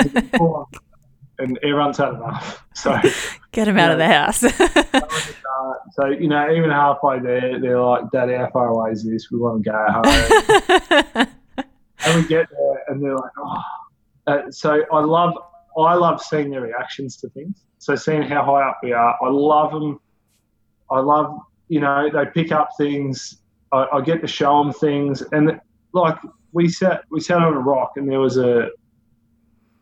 [1.42, 2.58] and everyone's had enough.
[2.74, 2.98] So
[3.52, 4.38] get him out know, of the house.
[5.92, 9.30] so you know, even halfway there, they're like, "Daddy, how far away is this?
[9.30, 11.28] We want to go home."
[12.04, 13.62] and we get there, and they're like, "Oh."
[14.26, 15.34] Uh, so I love,
[15.76, 17.62] I love seeing their reactions to things.
[17.78, 20.00] So seeing how high up we are, I love them.
[20.90, 21.38] I love,
[21.68, 23.38] you know, they pick up things.
[23.72, 25.60] I, I get to show them things, and
[25.92, 26.16] like
[26.52, 28.70] we sat, we sat on a rock, and there was a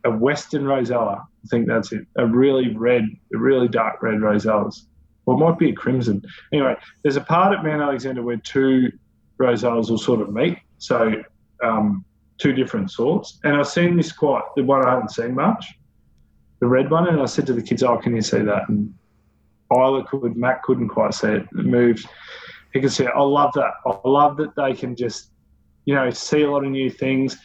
[0.05, 1.27] a Western Rosella.
[1.43, 2.05] I think that's it.
[2.17, 4.83] A really red, a really dark red Rosellas.
[5.25, 6.23] Or it might be a crimson.
[6.51, 8.91] Anyway, there's a part at Mount Alexander where two
[9.39, 10.57] Rosellas will sort of meet.
[10.79, 11.21] So
[11.63, 12.03] um,
[12.37, 13.39] two different sorts.
[13.43, 15.65] And I've seen this quite, the one I haven't seen much,
[16.59, 17.07] the red one.
[17.07, 18.67] And I said to the kids, oh, can you see that?
[18.69, 18.93] And
[19.71, 21.43] Isla could, Mac couldn't quite see it.
[21.43, 22.07] It moved.
[22.73, 23.11] He could see it.
[23.15, 23.73] I love that.
[23.85, 25.29] I love that they can just,
[25.85, 27.37] you know, see a lot of new things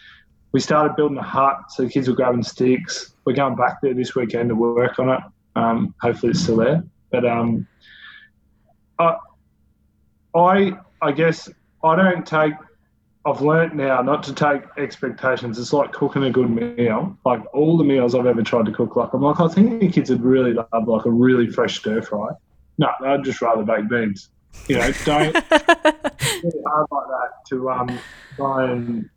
[0.56, 3.12] we started building a hut, so the kids were grabbing sticks.
[3.26, 5.20] We're going back there this weekend to work on it.
[5.54, 6.82] Um, hopefully, it's still there.
[7.10, 7.66] But um,
[8.98, 9.16] I,
[10.34, 11.50] I, I guess
[11.84, 12.54] I don't take.
[13.26, 15.58] I've learnt now not to take expectations.
[15.58, 17.18] It's like cooking a good meal.
[17.26, 19.90] Like all the meals I've ever tried to cook, like I'm like, I think the
[19.90, 22.30] kids would really love like a really fresh stir fry.
[22.78, 24.30] No, I'd just rather bake beans.
[24.68, 27.98] You know, don't really hard like that to um
[28.36, 29.10] try and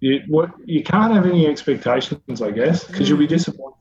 [0.00, 3.76] you what you can't have any expectations, I guess, because you'll be disappointed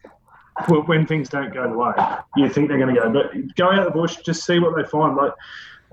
[0.67, 1.93] when things don't go the way
[2.35, 3.09] you think they're going to go.
[3.11, 5.15] But go out of the bush, just see what they find.
[5.15, 5.31] Like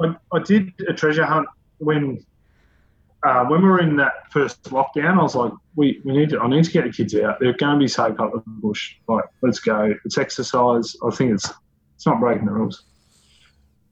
[0.01, 1.49] I, I did a treasure hunt
[1.79, 2.25] when
[3.25, 5.19] uh, when we were in that first lockdown.
[5.19, 7.39] I was like, we, we need to I need to get the kids out.
[7.41, 8.97] They're going to be safe up in the bush.
[9.09, 9.95] Like let's go.
[10.05, 10.97] It's exercise.
[11.05, 11.51] I think it's
[11.95, 12.85] it's not breaking the rules.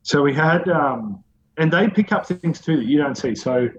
[0.03, 1.25] So we had um,
[1.57, 3.35] and they pick up things too that you don't see.
[3.35, 3.71] So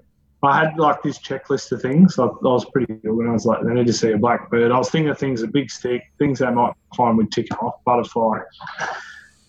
[0.46, 2.20] I had like this checklist of things.
[2.20, 4.72] I, I was pretty good when I was like, they need to see a blackbird.
[4.72, 7.76] I was thinking of things, a big stick, things they might find would tick off,
[7.86, 8.39] butterfly.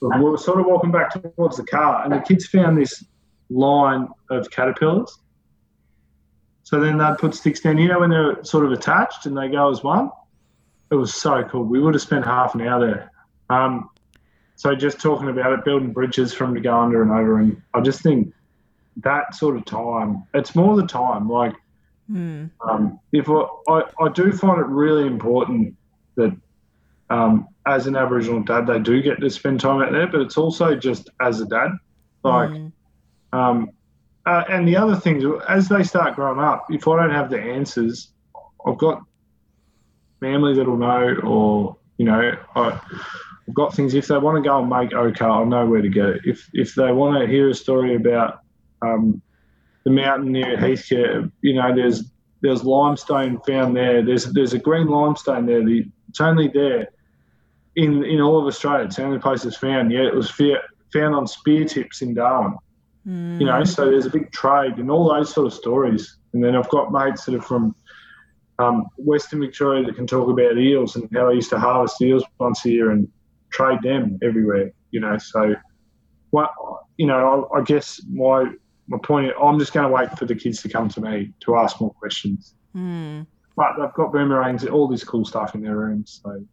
[0.01, 3.05] But we were sort of walking back towards the car, and the kids found this
[3.51, 5.19] line of caterpillars.
[6.63, 7.79] So then they'd put sticks down.
[7.79, 10.11] You know when they're sort of attached and they go as one?
[10.91, 11.65] It was so cool.
[11.65, 13.13] We would have spent half an hour there.
[13.51, 13.91] Um,
[14.57, 17.81] so just talking about it, building bridges from to go under and over, and I
[17.81, 18.33] just think
[18.99, 20.25] that sort of time.
[20.35, 21.29] It's more the time.
[21.29, 21.55] Like,
[22.11, 22.51] mm.
[22.69, 25.77] um, if I, I, I, do find it really important
[26.17, 26.37] that
[27.11, 30.39] um, as an Aboriginal dad, they do get to spend time out there, but it's
[30.39, 31.71] also just as a dad.
[32.23, 32.73] Like, mm.
[33.33, 33.71] um,
[34.25, 37.41] uh, and the other things, as they start growing up, if I don't have the
[37.41, 38.11] answers,
[38.67, 39.03] I've got
[40.21, 42.81] family that'll know, or, you know, I,
[43.49, 43.95] I've got things.
[43.95, 46.15] If they want to go and make OK, I know where to go.
[46.25, 48.41] If if they want to hear a story about
[48.95, 49.23] um,
[49.85, 52.11] the mountain near Heathcote, you know, there's
[52.43, 54.05] there's limestone found there.
[54.05, 55.65] There's there's a green limestone there.
[55.65, 56.89] The, it's only there
[57.77, 58.85] in in all of Australia.
[58.85, 59.93] It's the only place it's found.
[59.93, 62.57] Yeah, it was found on spear tips in Darwin.
[63.07, 63.41] Mm.
[63.41, 66.17] You know, so there's a big trade and all those sort of stories.
[66.33, 67.75] And then I've got mates that are from
[68.59, 72.25] um, Western Victoria that can talk about eels and how I used to harvest eels
[72.39, 73.09] once a year and
[73.51, 74.73] trade them everywhere.
[74.91, 75.55] You know, so
[76.31, 76.51] what
[76.97, 78.47] you know, I, I guess my
[78.89, 81.57] my point, I'm just going to wait for the kids to come to me to
[81.57, 82.55] ask more questions.
[82.75, 83.27] Mm.
[83.57, 86.21] But they've got boomerangs, all this cool stuff in their rooms.
[86.23, 86.45] So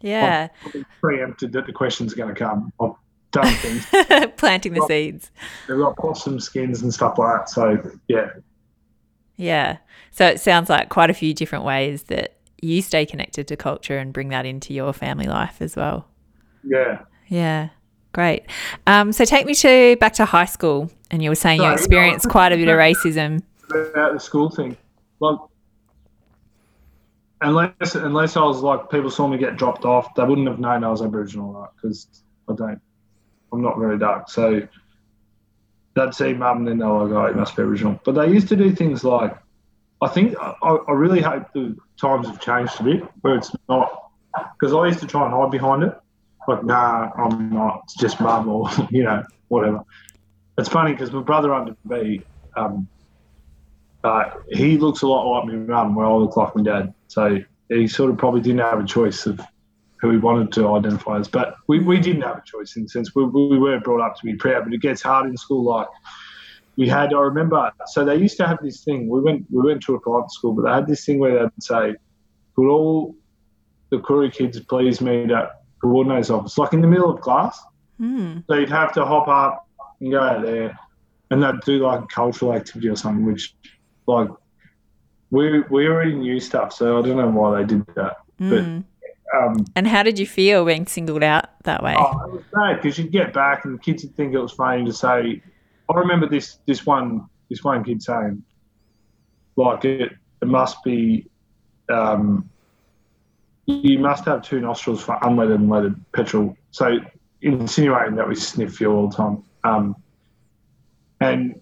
[0.00, 2.72] yeah, I've preempted that the questions are going to come.
[2.80, 2.92] I've
[3.32, 3.86] done things,
[4.36, 5.30] planting the got, seeds.
[5.66, 7.50] They've got possum skins and stuff like that.
[7.50, 8.30] So yeah,
[9.36, 9.78] yeah.
[10.10, 13.98] So it sounds like quite a few different ways that you stay connected to culture
[13.98, 16.08] and bring that into your family life as well.
[16.64, 17.02] Yeah.
[17.28, 17.68] Yeah.
[18.12, 18.44] Great.
[18.86, 22.26] Um, so take me to back to high school, and you were saying you experienced
[22.26, 23.42] no, quite a bit of racism.
[23.70, 24.76] About the school thing,
[25.20, 25.38] like
[27.40, 30.84] unless unless I was like people saw me get dropped off, they wouldn't have known
[30.84, 31.70] I was Aboriginal, right?
[31.76, 32.06] Because
[32.48, 32.80] I don't,
[33.52, 34.66] I'm not very dark, so
[35.94, 38.48] they'd see mum and then they're like, "Oh, he must be Aboriginal." But they used
[38.48, 39.36] to do things like,
[40.00, 44.10] I think I, I really hope the times have changed a bit, where it's not
[44.58, 45.98] because I used to try and hide behind it
[46.48, 47.82] like, nah, I'm not.
[47.84, 49.82] It's just mum or, you know, whatever.
[50.58, 52.20] It's funny because my brother under me,
[52.56, 52.88] um,
[54.04, 56.94] uh, he looks a lot like my mum, where I look like my dad.
[57.06, 57.38] So
[57.68, 59.40] he sort of probably didn't have a choice of
[60.00, 61.28] who he wanted to identify as.
[61.28, 64.16] But we, we didn't have a choice in the sense we, we were brought up
[64.16, 65.64] to be proud, but it gets hard in school.
[65.64, 65.88] Like
[66.76, 69.08] we had, I remember, so they used to have this thing.
[69.08, 71.62] We went we went to a private school, but they had this thing where they'd
[71.62, 71.94] say,
[72.54, 73.14] "Could all
[73.90, 77.60] the Koori kids please meet at coordinator's office, like in the middle of class.
[78.00, 78.44] Mm.
[78.46, 79.67] So you'd have to hop up
[80.00, 80.78] go out there,
[81.30, 83.54] and they'd do like a cultural activity or something, which
[84.06, 84.28] like
[85.30, 88.16] we we already knew stuff, so I don't know why they did that.
[88.40, 88.50] Mm.
[88.50, 91.94] But um, and how did you feel being singled out that way?
[91.98, 94.52] Oh, it was bad because you'd get back and the kids would think it was
[94.52, 95.42] funny to say.
[95.90, 98.42] I remember this this one this one kid saying,
[99.56, 101.26] like it it must be
[101.90, 102.48] um,
[103.66, 106.56] you must have two nostrils for unleaded and leaded petrol.
[106.70, 106.98] So
[107.42, 109.44] insinuating that we sniff fuel all the time.
[109.68, 109.96] Um,
[111.20, 111.60] and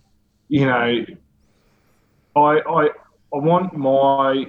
[0.48, 1.04] you know,
[2.36, 2.88] I I
[3.34, 4.46] I want my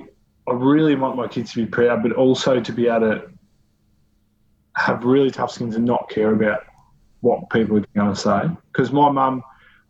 [0.48, 3.30] I really want my kids to be proud, but also to be able to
[4.76, 6.64] have really tough skins and not care about
[7.22, 8.42] what people are going to say.
[8.72, 9.44] Because my mum,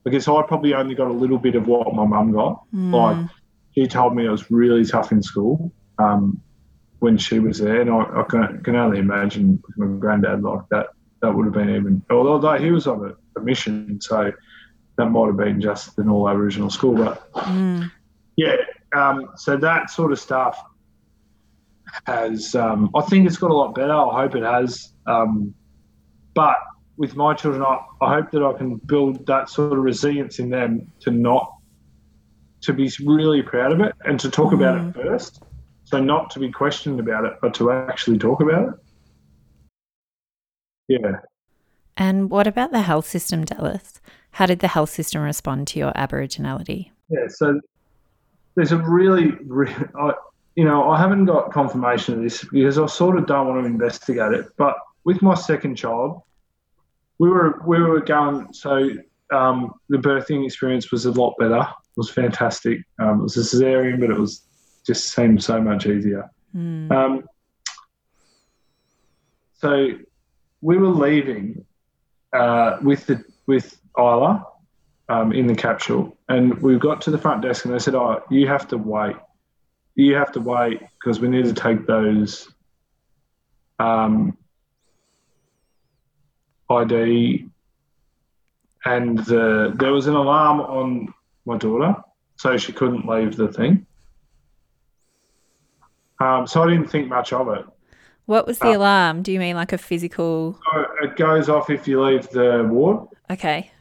[0.06, 2.64] I guess I probably only got a little bit of what my mum got.
[2.74, 2.94] Mm.
[2.94, 3.30] Like
[3.76, 5.72] she told me it was really tough in school.
[6.00, 6.42] Um,
[7.00, 10.68] when she was there, and I, I can, can, only imagine with my granddad like
[10.72, 10.88] that.
[11.22, 14.32] That would have been even, although he was on a, a mission, so
[14.98, 16.96] that might have been just an all Aboriginal school.
[16.96, 17.90] But mm.
[18.36, 18.56] yeah,
[18.96, 20.62] um, so that sort of stuff
[22.06, 23.94] has, um, I think it's got a lot better.
[23.94, 24.94] I hope it has.
[25.06, 25.54] Um,
[26.34, 26.58] but
[26.98, 30.50] with my children, I, I hope that I can build that sort of resilience in
[30.50, 31.54] them to not
[32.62, 34.56] to be really proud of it and to talk mm.
[34.56, 35.44] about it first.
[35.86, 38.74] So not to be questioned about it, but to actually talk about it.
[40.88, 41.20] Yeah.
[41.98, 44.00] And what about the health system, Dallas?
[44.32, 46.92] How did the health system respond to your Aboriginality?
[47.10, 47.60] Yeah, so
[48.56, 50.14] there's a really, really I,
[50.56, 53.66] you know, I haven't got confirmation of this because I sort of don't want to
[53.66, 54.48] investigate it.
[54.58, 54.76] But
[55.06, 56.22] with my second child,
[57.20, 58.54] we were we were going.
[58.54, 58.90] So
[59.32, 61.62] um, the birthing experience was a lot better.
[61.62, 62.80] It was fantastic.
[63.00, 64.44] Um, it was a cesarean, but it was
[64.86, 66.30] just seemed so much easier.
[66.56, 66.92] Mm.
[66.92, 67.24] Um,
[69.60, 69.92] so
[70.62, 71.66] we were leaving
[72.38, 74.46] uh, with the with Isla
[75.10, 78.24] um, in the capsule, and we got to the front desk, and they said, "Oh,
[78.30, 79.16] you have to wait.
[79.96, 82.50] You have to wait because we need to take those
[83.80, 84.38] um,
[86.70, 87.46] ID."
[88.86, 91.14] And the, there was an alarm on
[91.46, 91.96] my daughter,
[92.38, 93.86] so she couldn't leave the thing.
[96.20, 97.66] Um, so I didn't think much of it.
[98.28, 99.24] What was the uh, alarm?
[99.24, 100.60] Do you mean like a physical?
[100.72, 103.08] So it goes off if you leave the ward.
[103.30, 103.72] Okay.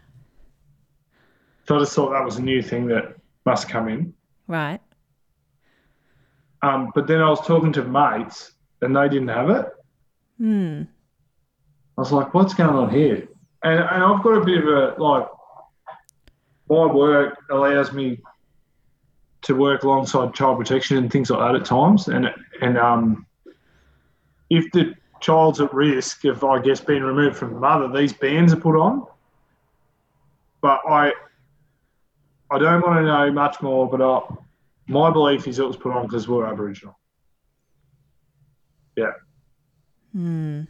[1.67, 4.15] So I just thought that was a new thing that must come in.
[4.47, 4.81] Right.
[6.63, 9.67] Um, but then I was talking to mates and they didn't have it.
[10.39, 10.83] Hmm.
[11.99, 13.27] I was like, what's going on here?
[13.65, 15.27] And, and I've got a bit of a, like,
[16.71, 18.21] my work allows me
[19.43, 22.07] to work alongside child protection and things like that at times.
[22.07, 22.31] And,
[22.61, 23.27] and, um,
[24.51, 28.53] if the child's at risk of, I guess, being removed from the mother, these bands
[28.53, 29.07] are put on.
[30.61, 31.13] But I,
[32.51, 33.89] I don't want to know much more.
[33.89, 34.21] But I,
[34.89, 36.99] my belief is it was put on because we're Aboriginal.
[38.97, 39.13] Yeah.
[40.13, 40.63] Hmm.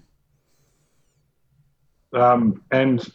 [2.13, 3.07] Um, and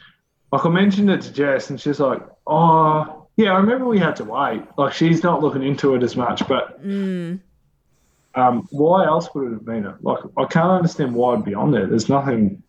[0.51, 4.15] like I mentioned it to Jess, and she's like, "Oh, yeah, I remember we had
[4.17, 4.63] to wait.
[4.77, 7.39] Like she's not looking into it as much, but." Mm
[8.35, 9.93] um, why else would it have been?
[10.01, 11.87] Like, I can't understand why it'd be on there.
[11.87, 12.63] There's nothing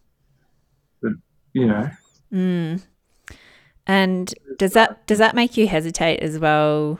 [1.03, 1.17] that,
[1.53, 1.91] you know.
[2.33, 2.83] Mm.
[3.87, 6.99] And does that does that make you hesitate as well?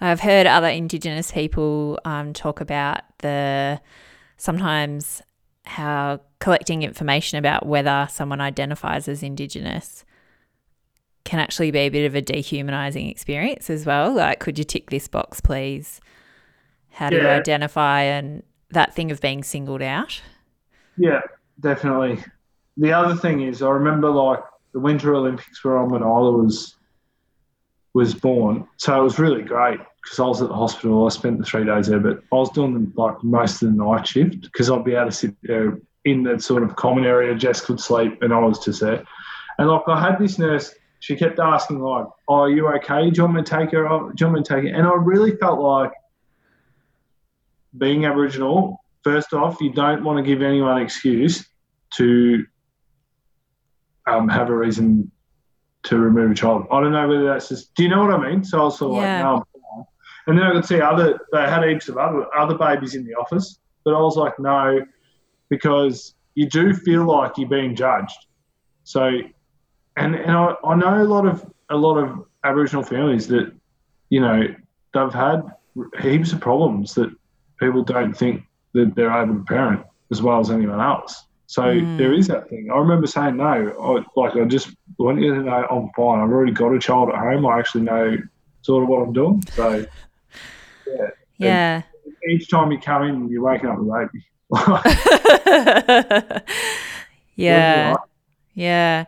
[0.00, 3.80] I've heard other Indigenous people um, talk about the
[4.36, 5.22] sometimes
[5.64, 10.04] how collecting information about whether someone identifies as Indigenous
[11.24, 14.14] can actually be a bit of a dehumanizing experience as well.
[14.14, 16.00] Like, could you tick this box, please?
[16.96, 17.22] How do yeah.
[17.22, 20.22] you identify and that thing of being singled out?
[20.96, 21.20] Yeah,
[21.60, 22.24] definitely.
[22.78, 24.40] The other thing is, I remember like
[24.72, 26.74] the Winter Olympics were on when Isla was
[27.92, 31.04] was born, so it was really great because I was at the hospital.
[31.04, 34.06] I spent the three days there, but I was doing like most of the night
[34.06, 37.34] shift because I'd be able to sit there in that sort of common area.
[37.34, 39.04] Jess could sleep, and I was just there.
[39.58, 43.10] And like I had this nurse, she kept asking like, "Oh, are you okay?
[43.10, 43.82] Do you want me to take her?
[43.82, 45.92] Do you want me to take her?" And I really felt like
[47.78, 51.48] being Aboriginal, first off, you don't want to give anyone an excuse
[51.96, 52.44] to
[54.06, 55.10] um, have a reason
[55.84, 56.66] to remove a child.
[56.70, 57.74] I don't know whether that's just.
[57.74, 58.44] Do you know what I mean?
[58.44, 59.30] So I was sort of yeah.
[59.30, 59.88] like, no.
[60.26, 61.18] And then I could see other.
[61.32, 64.80] They had heaps of other other babies in the office, but I was like, no,
[65.48, 68.26] because you do feel like you're being judged.
[68.84, 69.20] So,
[69.96, 73.52] and and I, I know a lot of a lot of Aboriginal families that,
[74.10, 74.42] you know,
[74.94, 75.42] they've had
[76.00, 77.10] heaps of problems that
[77.58, 78.42] people don't think
[78.72, 81.24] that they're able to parent as well as anyone else.
[81.46, 81.98] So mm.
[81.98, 82.70] there is that thing.
[82.72, 83.44] I remember saying no.
[83.44, 86.20] I, like I just want you to know I'm fine.
[86.20, 87.46] I've already got a child at home.
[87.46, 88.18] I actually know
[88.62, 89.44] sort of what I'm doing.
[89.54, 89.86] So
[90.86, 91.10] yeah.
[91.38, 91.82] Yeah.
[92.04, 94.24] And each time you come in, you're waking up a baby.
[97.36, 97.94] yeah.
[98.54, 99.04] Yeah.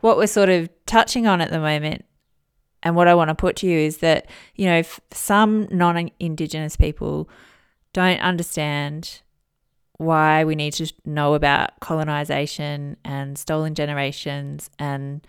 [0.00, 2.04] What we're sort of touching on at the moment
[2.82, 6.76] and what I want to put to you is that, you know, some non Indigenous
[6.76, 7.28] people
[7.92, 9.20] don't understand
[9.98, 15.26] why we need to know about colonization and stolen generations and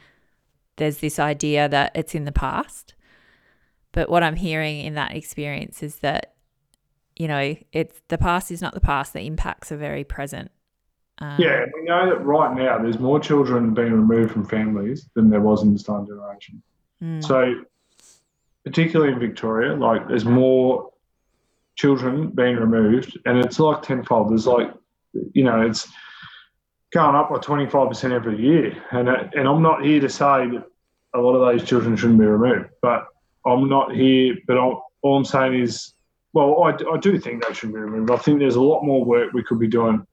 [0.77, 2.95] there's this idea that it's in the past.
[3.91, 6.33] But what i'm hearing in that experience is that
[7.15, 10.51] you know it's the past is not the past the impacts are very present.
[11.19, 15.29] Um, yeah we know that right now there's more children being removed from families than
[15.29, 16.63] there was in the stolen generation.
[17.03, 17.23] Mm.
[17.23, 17.65] so
[18.63, 20.92] particularly in victoria like there's more
[21.75, 24.29] children being removed, and it's like tenfold.
[24.29, 24.71] There's like,
[25.33, 25.87] you know, it's
[26.93, 28.83] going up by 25% every year.
[28.91, 30.65] And, and I'm not here to say that
[31.15, 33.07] a lot of those children shouldn't be removed, but
[33.45, 35.93] I'm not here, but I'm, all I'm saying is,
[36.33, 38.11] well, I, I do think they should be removed.
[38.11, 40.05] I think there's a lot more work we could be doing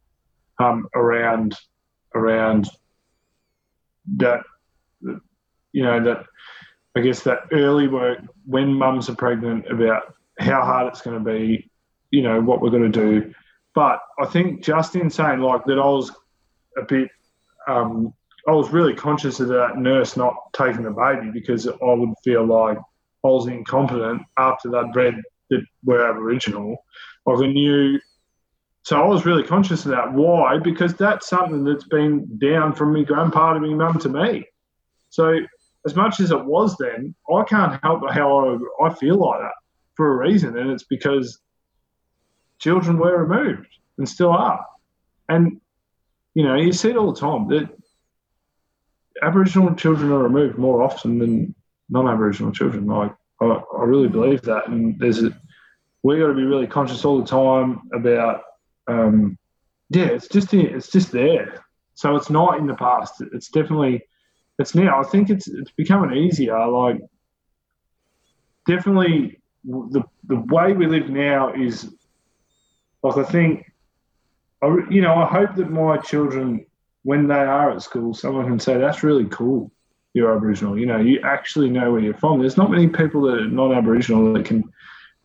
[0.59, 1.57] um, around
[2.15, 2.69] around
[4.17, 4.41] that,
[5.01, 6.25] you know, that
[6.97, 11.25] I guess that early work when mums are pregnant about how hard it's going to
[11.25, 11.71] be,
[12.11, 13.35] you know, what we're going to do.
[13.75, 16.11] But I think just in saying like that, I was
[16.77, 17.09] a bit,
[17.69, 18.13] um,
[18.49, 22.45] I was really conscious of that nurse not taking the baby because I would feel
[22.45, 25.15] like I was incompetent after they'd read
[25.51, 26.85] that we're Aboriginal.
[27.27, 28.01] Like I knew,
[28.83, 30.13] so I was really conscious of that.
[30.13, 30.59] Why?
[30.59, 34.47] Because that's something that's been down from my grandpa to my mum to me.
[35.11, 35.39] So
[35.85, 39.53] as much as it was then, I can't help how I, I feel like that
[39.95, 41.41] for a reason, and it's because
[42.59, 43.69] children were removed
[43.99, 44.65] and still are.
[45.29, 45.61] And
[46.35, 47.69] you know, you see it all the time that
[49.23, 51.55] Aboriginal children are removed more often than
[51.89, 52.87] non-Aboriginal children.
[52.87, 55.37] Like I, I really believe that, and there's a,
[56.03, 58.43] we got to be really conscious all the time about.
[58.87, 59.37] Um,
[59.91, 61.65] yeah, it's just it's just there.
[61.95, 63.23] So it's not in the past.
[63.33, 64.03] It's definitely
[64.59, 65.01] it's now.
[65.01, 66.67] I think it's it's becoming easier.
[66.69, 67.01] Like
[68.67, 71.95] definitely the the way we live now is
[73.03, 73.73] like I think
[74.63, 76.67] I, you know I hope that my children
[77.03, 79.71] when they are at school someone can say that's really cool
[80.13, 80.79] you're Aboriginal.
[80.79, 82.41] You know you actually know where you're from.
[82.41, 84.65] There's not many people that are non Aboriginal that can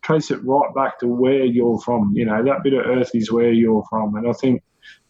[0.02, 2.12] trace it right back to where you're from.
[2.14, 4.14] You know that bit of earth is where you're from.
[4.16, 4.62] And I think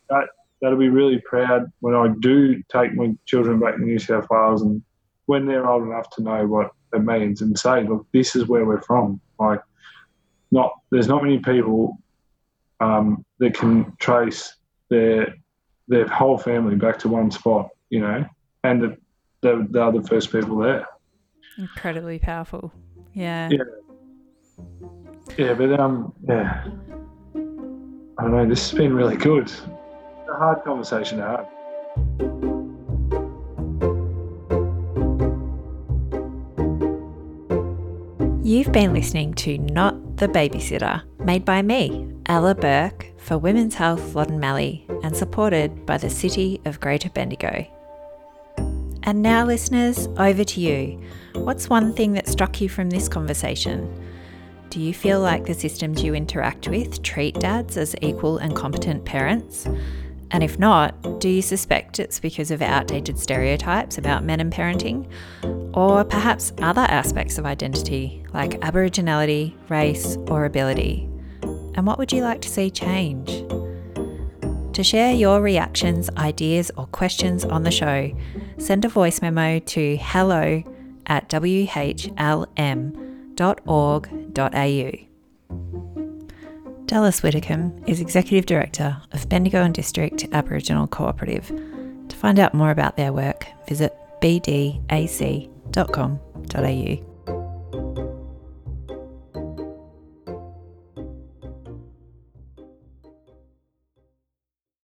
[0.09, 0.29] that
[0.61, 4.62] that'll be really proud when I do take my children back to New South Wales
[4.62, 4.83] and
[5.27, 8.82] when they're old enough to know what means and say, look, this is where we're
[8.82, 9.20] from.
[9.38, 9.61] Like,
[10.51, 11.99] not there's not many people
[12.80, 14.55] um, that can trace
[14.88, 15.34] their
[15.88, 18.24] their whole family back to one spot, you know,
[18.64, 18.97] and that
[19.40, 20.86] they're, they're the first people there.
[21.59, 22.72] Incredibly powerful.
[23.12, 23.49] Yeah.
[23.51, 23.59] Yeah.
[25.36, 26.64] Yeah, but um, yeah.
[28.18, 28.49] I don't know.
[28.49, 29.53] This has been really good
[30.28, 32.55] a hard conversation to have.
[38.57, 44.14] You've been listening to Not the Babysitter, made by me, Ella Bourke, for Women's Health
[44.14, 47.66] Loddon Mallee, and supported by the City of Greater Bendigo.
[49.02, 50.98] And now, listeners, over to you.
[51.34, 53.94] What's one thing that struck you from this conversation?
[54.70, 59.04] Do you feel like the systems you interact with treat dads as equal and competent
[59.04, 59.68] parents?
[60.31, 65.09] And if not, do you suspect it's because of outdated stereotypes about men and parenting?
[65.74, 71.09] Or perhaps other aspects of identity, like Aboriginality, race, or ability?
[71.74, 73.45] And what would you like to see change?
[74.72, 78.12] To share your reactions, ideas, or questions on the show,
[78.59, 80.62] send a voice memo to hello
[81.07, 81.66] at whlm.org.au.
[86.87, 91.49] Dallas Widdicombe is Executive Director of Bendigo and District Aboriginal Cooperative.
[92.09, 95.47] To find out more about their work, visit bdac.com.au.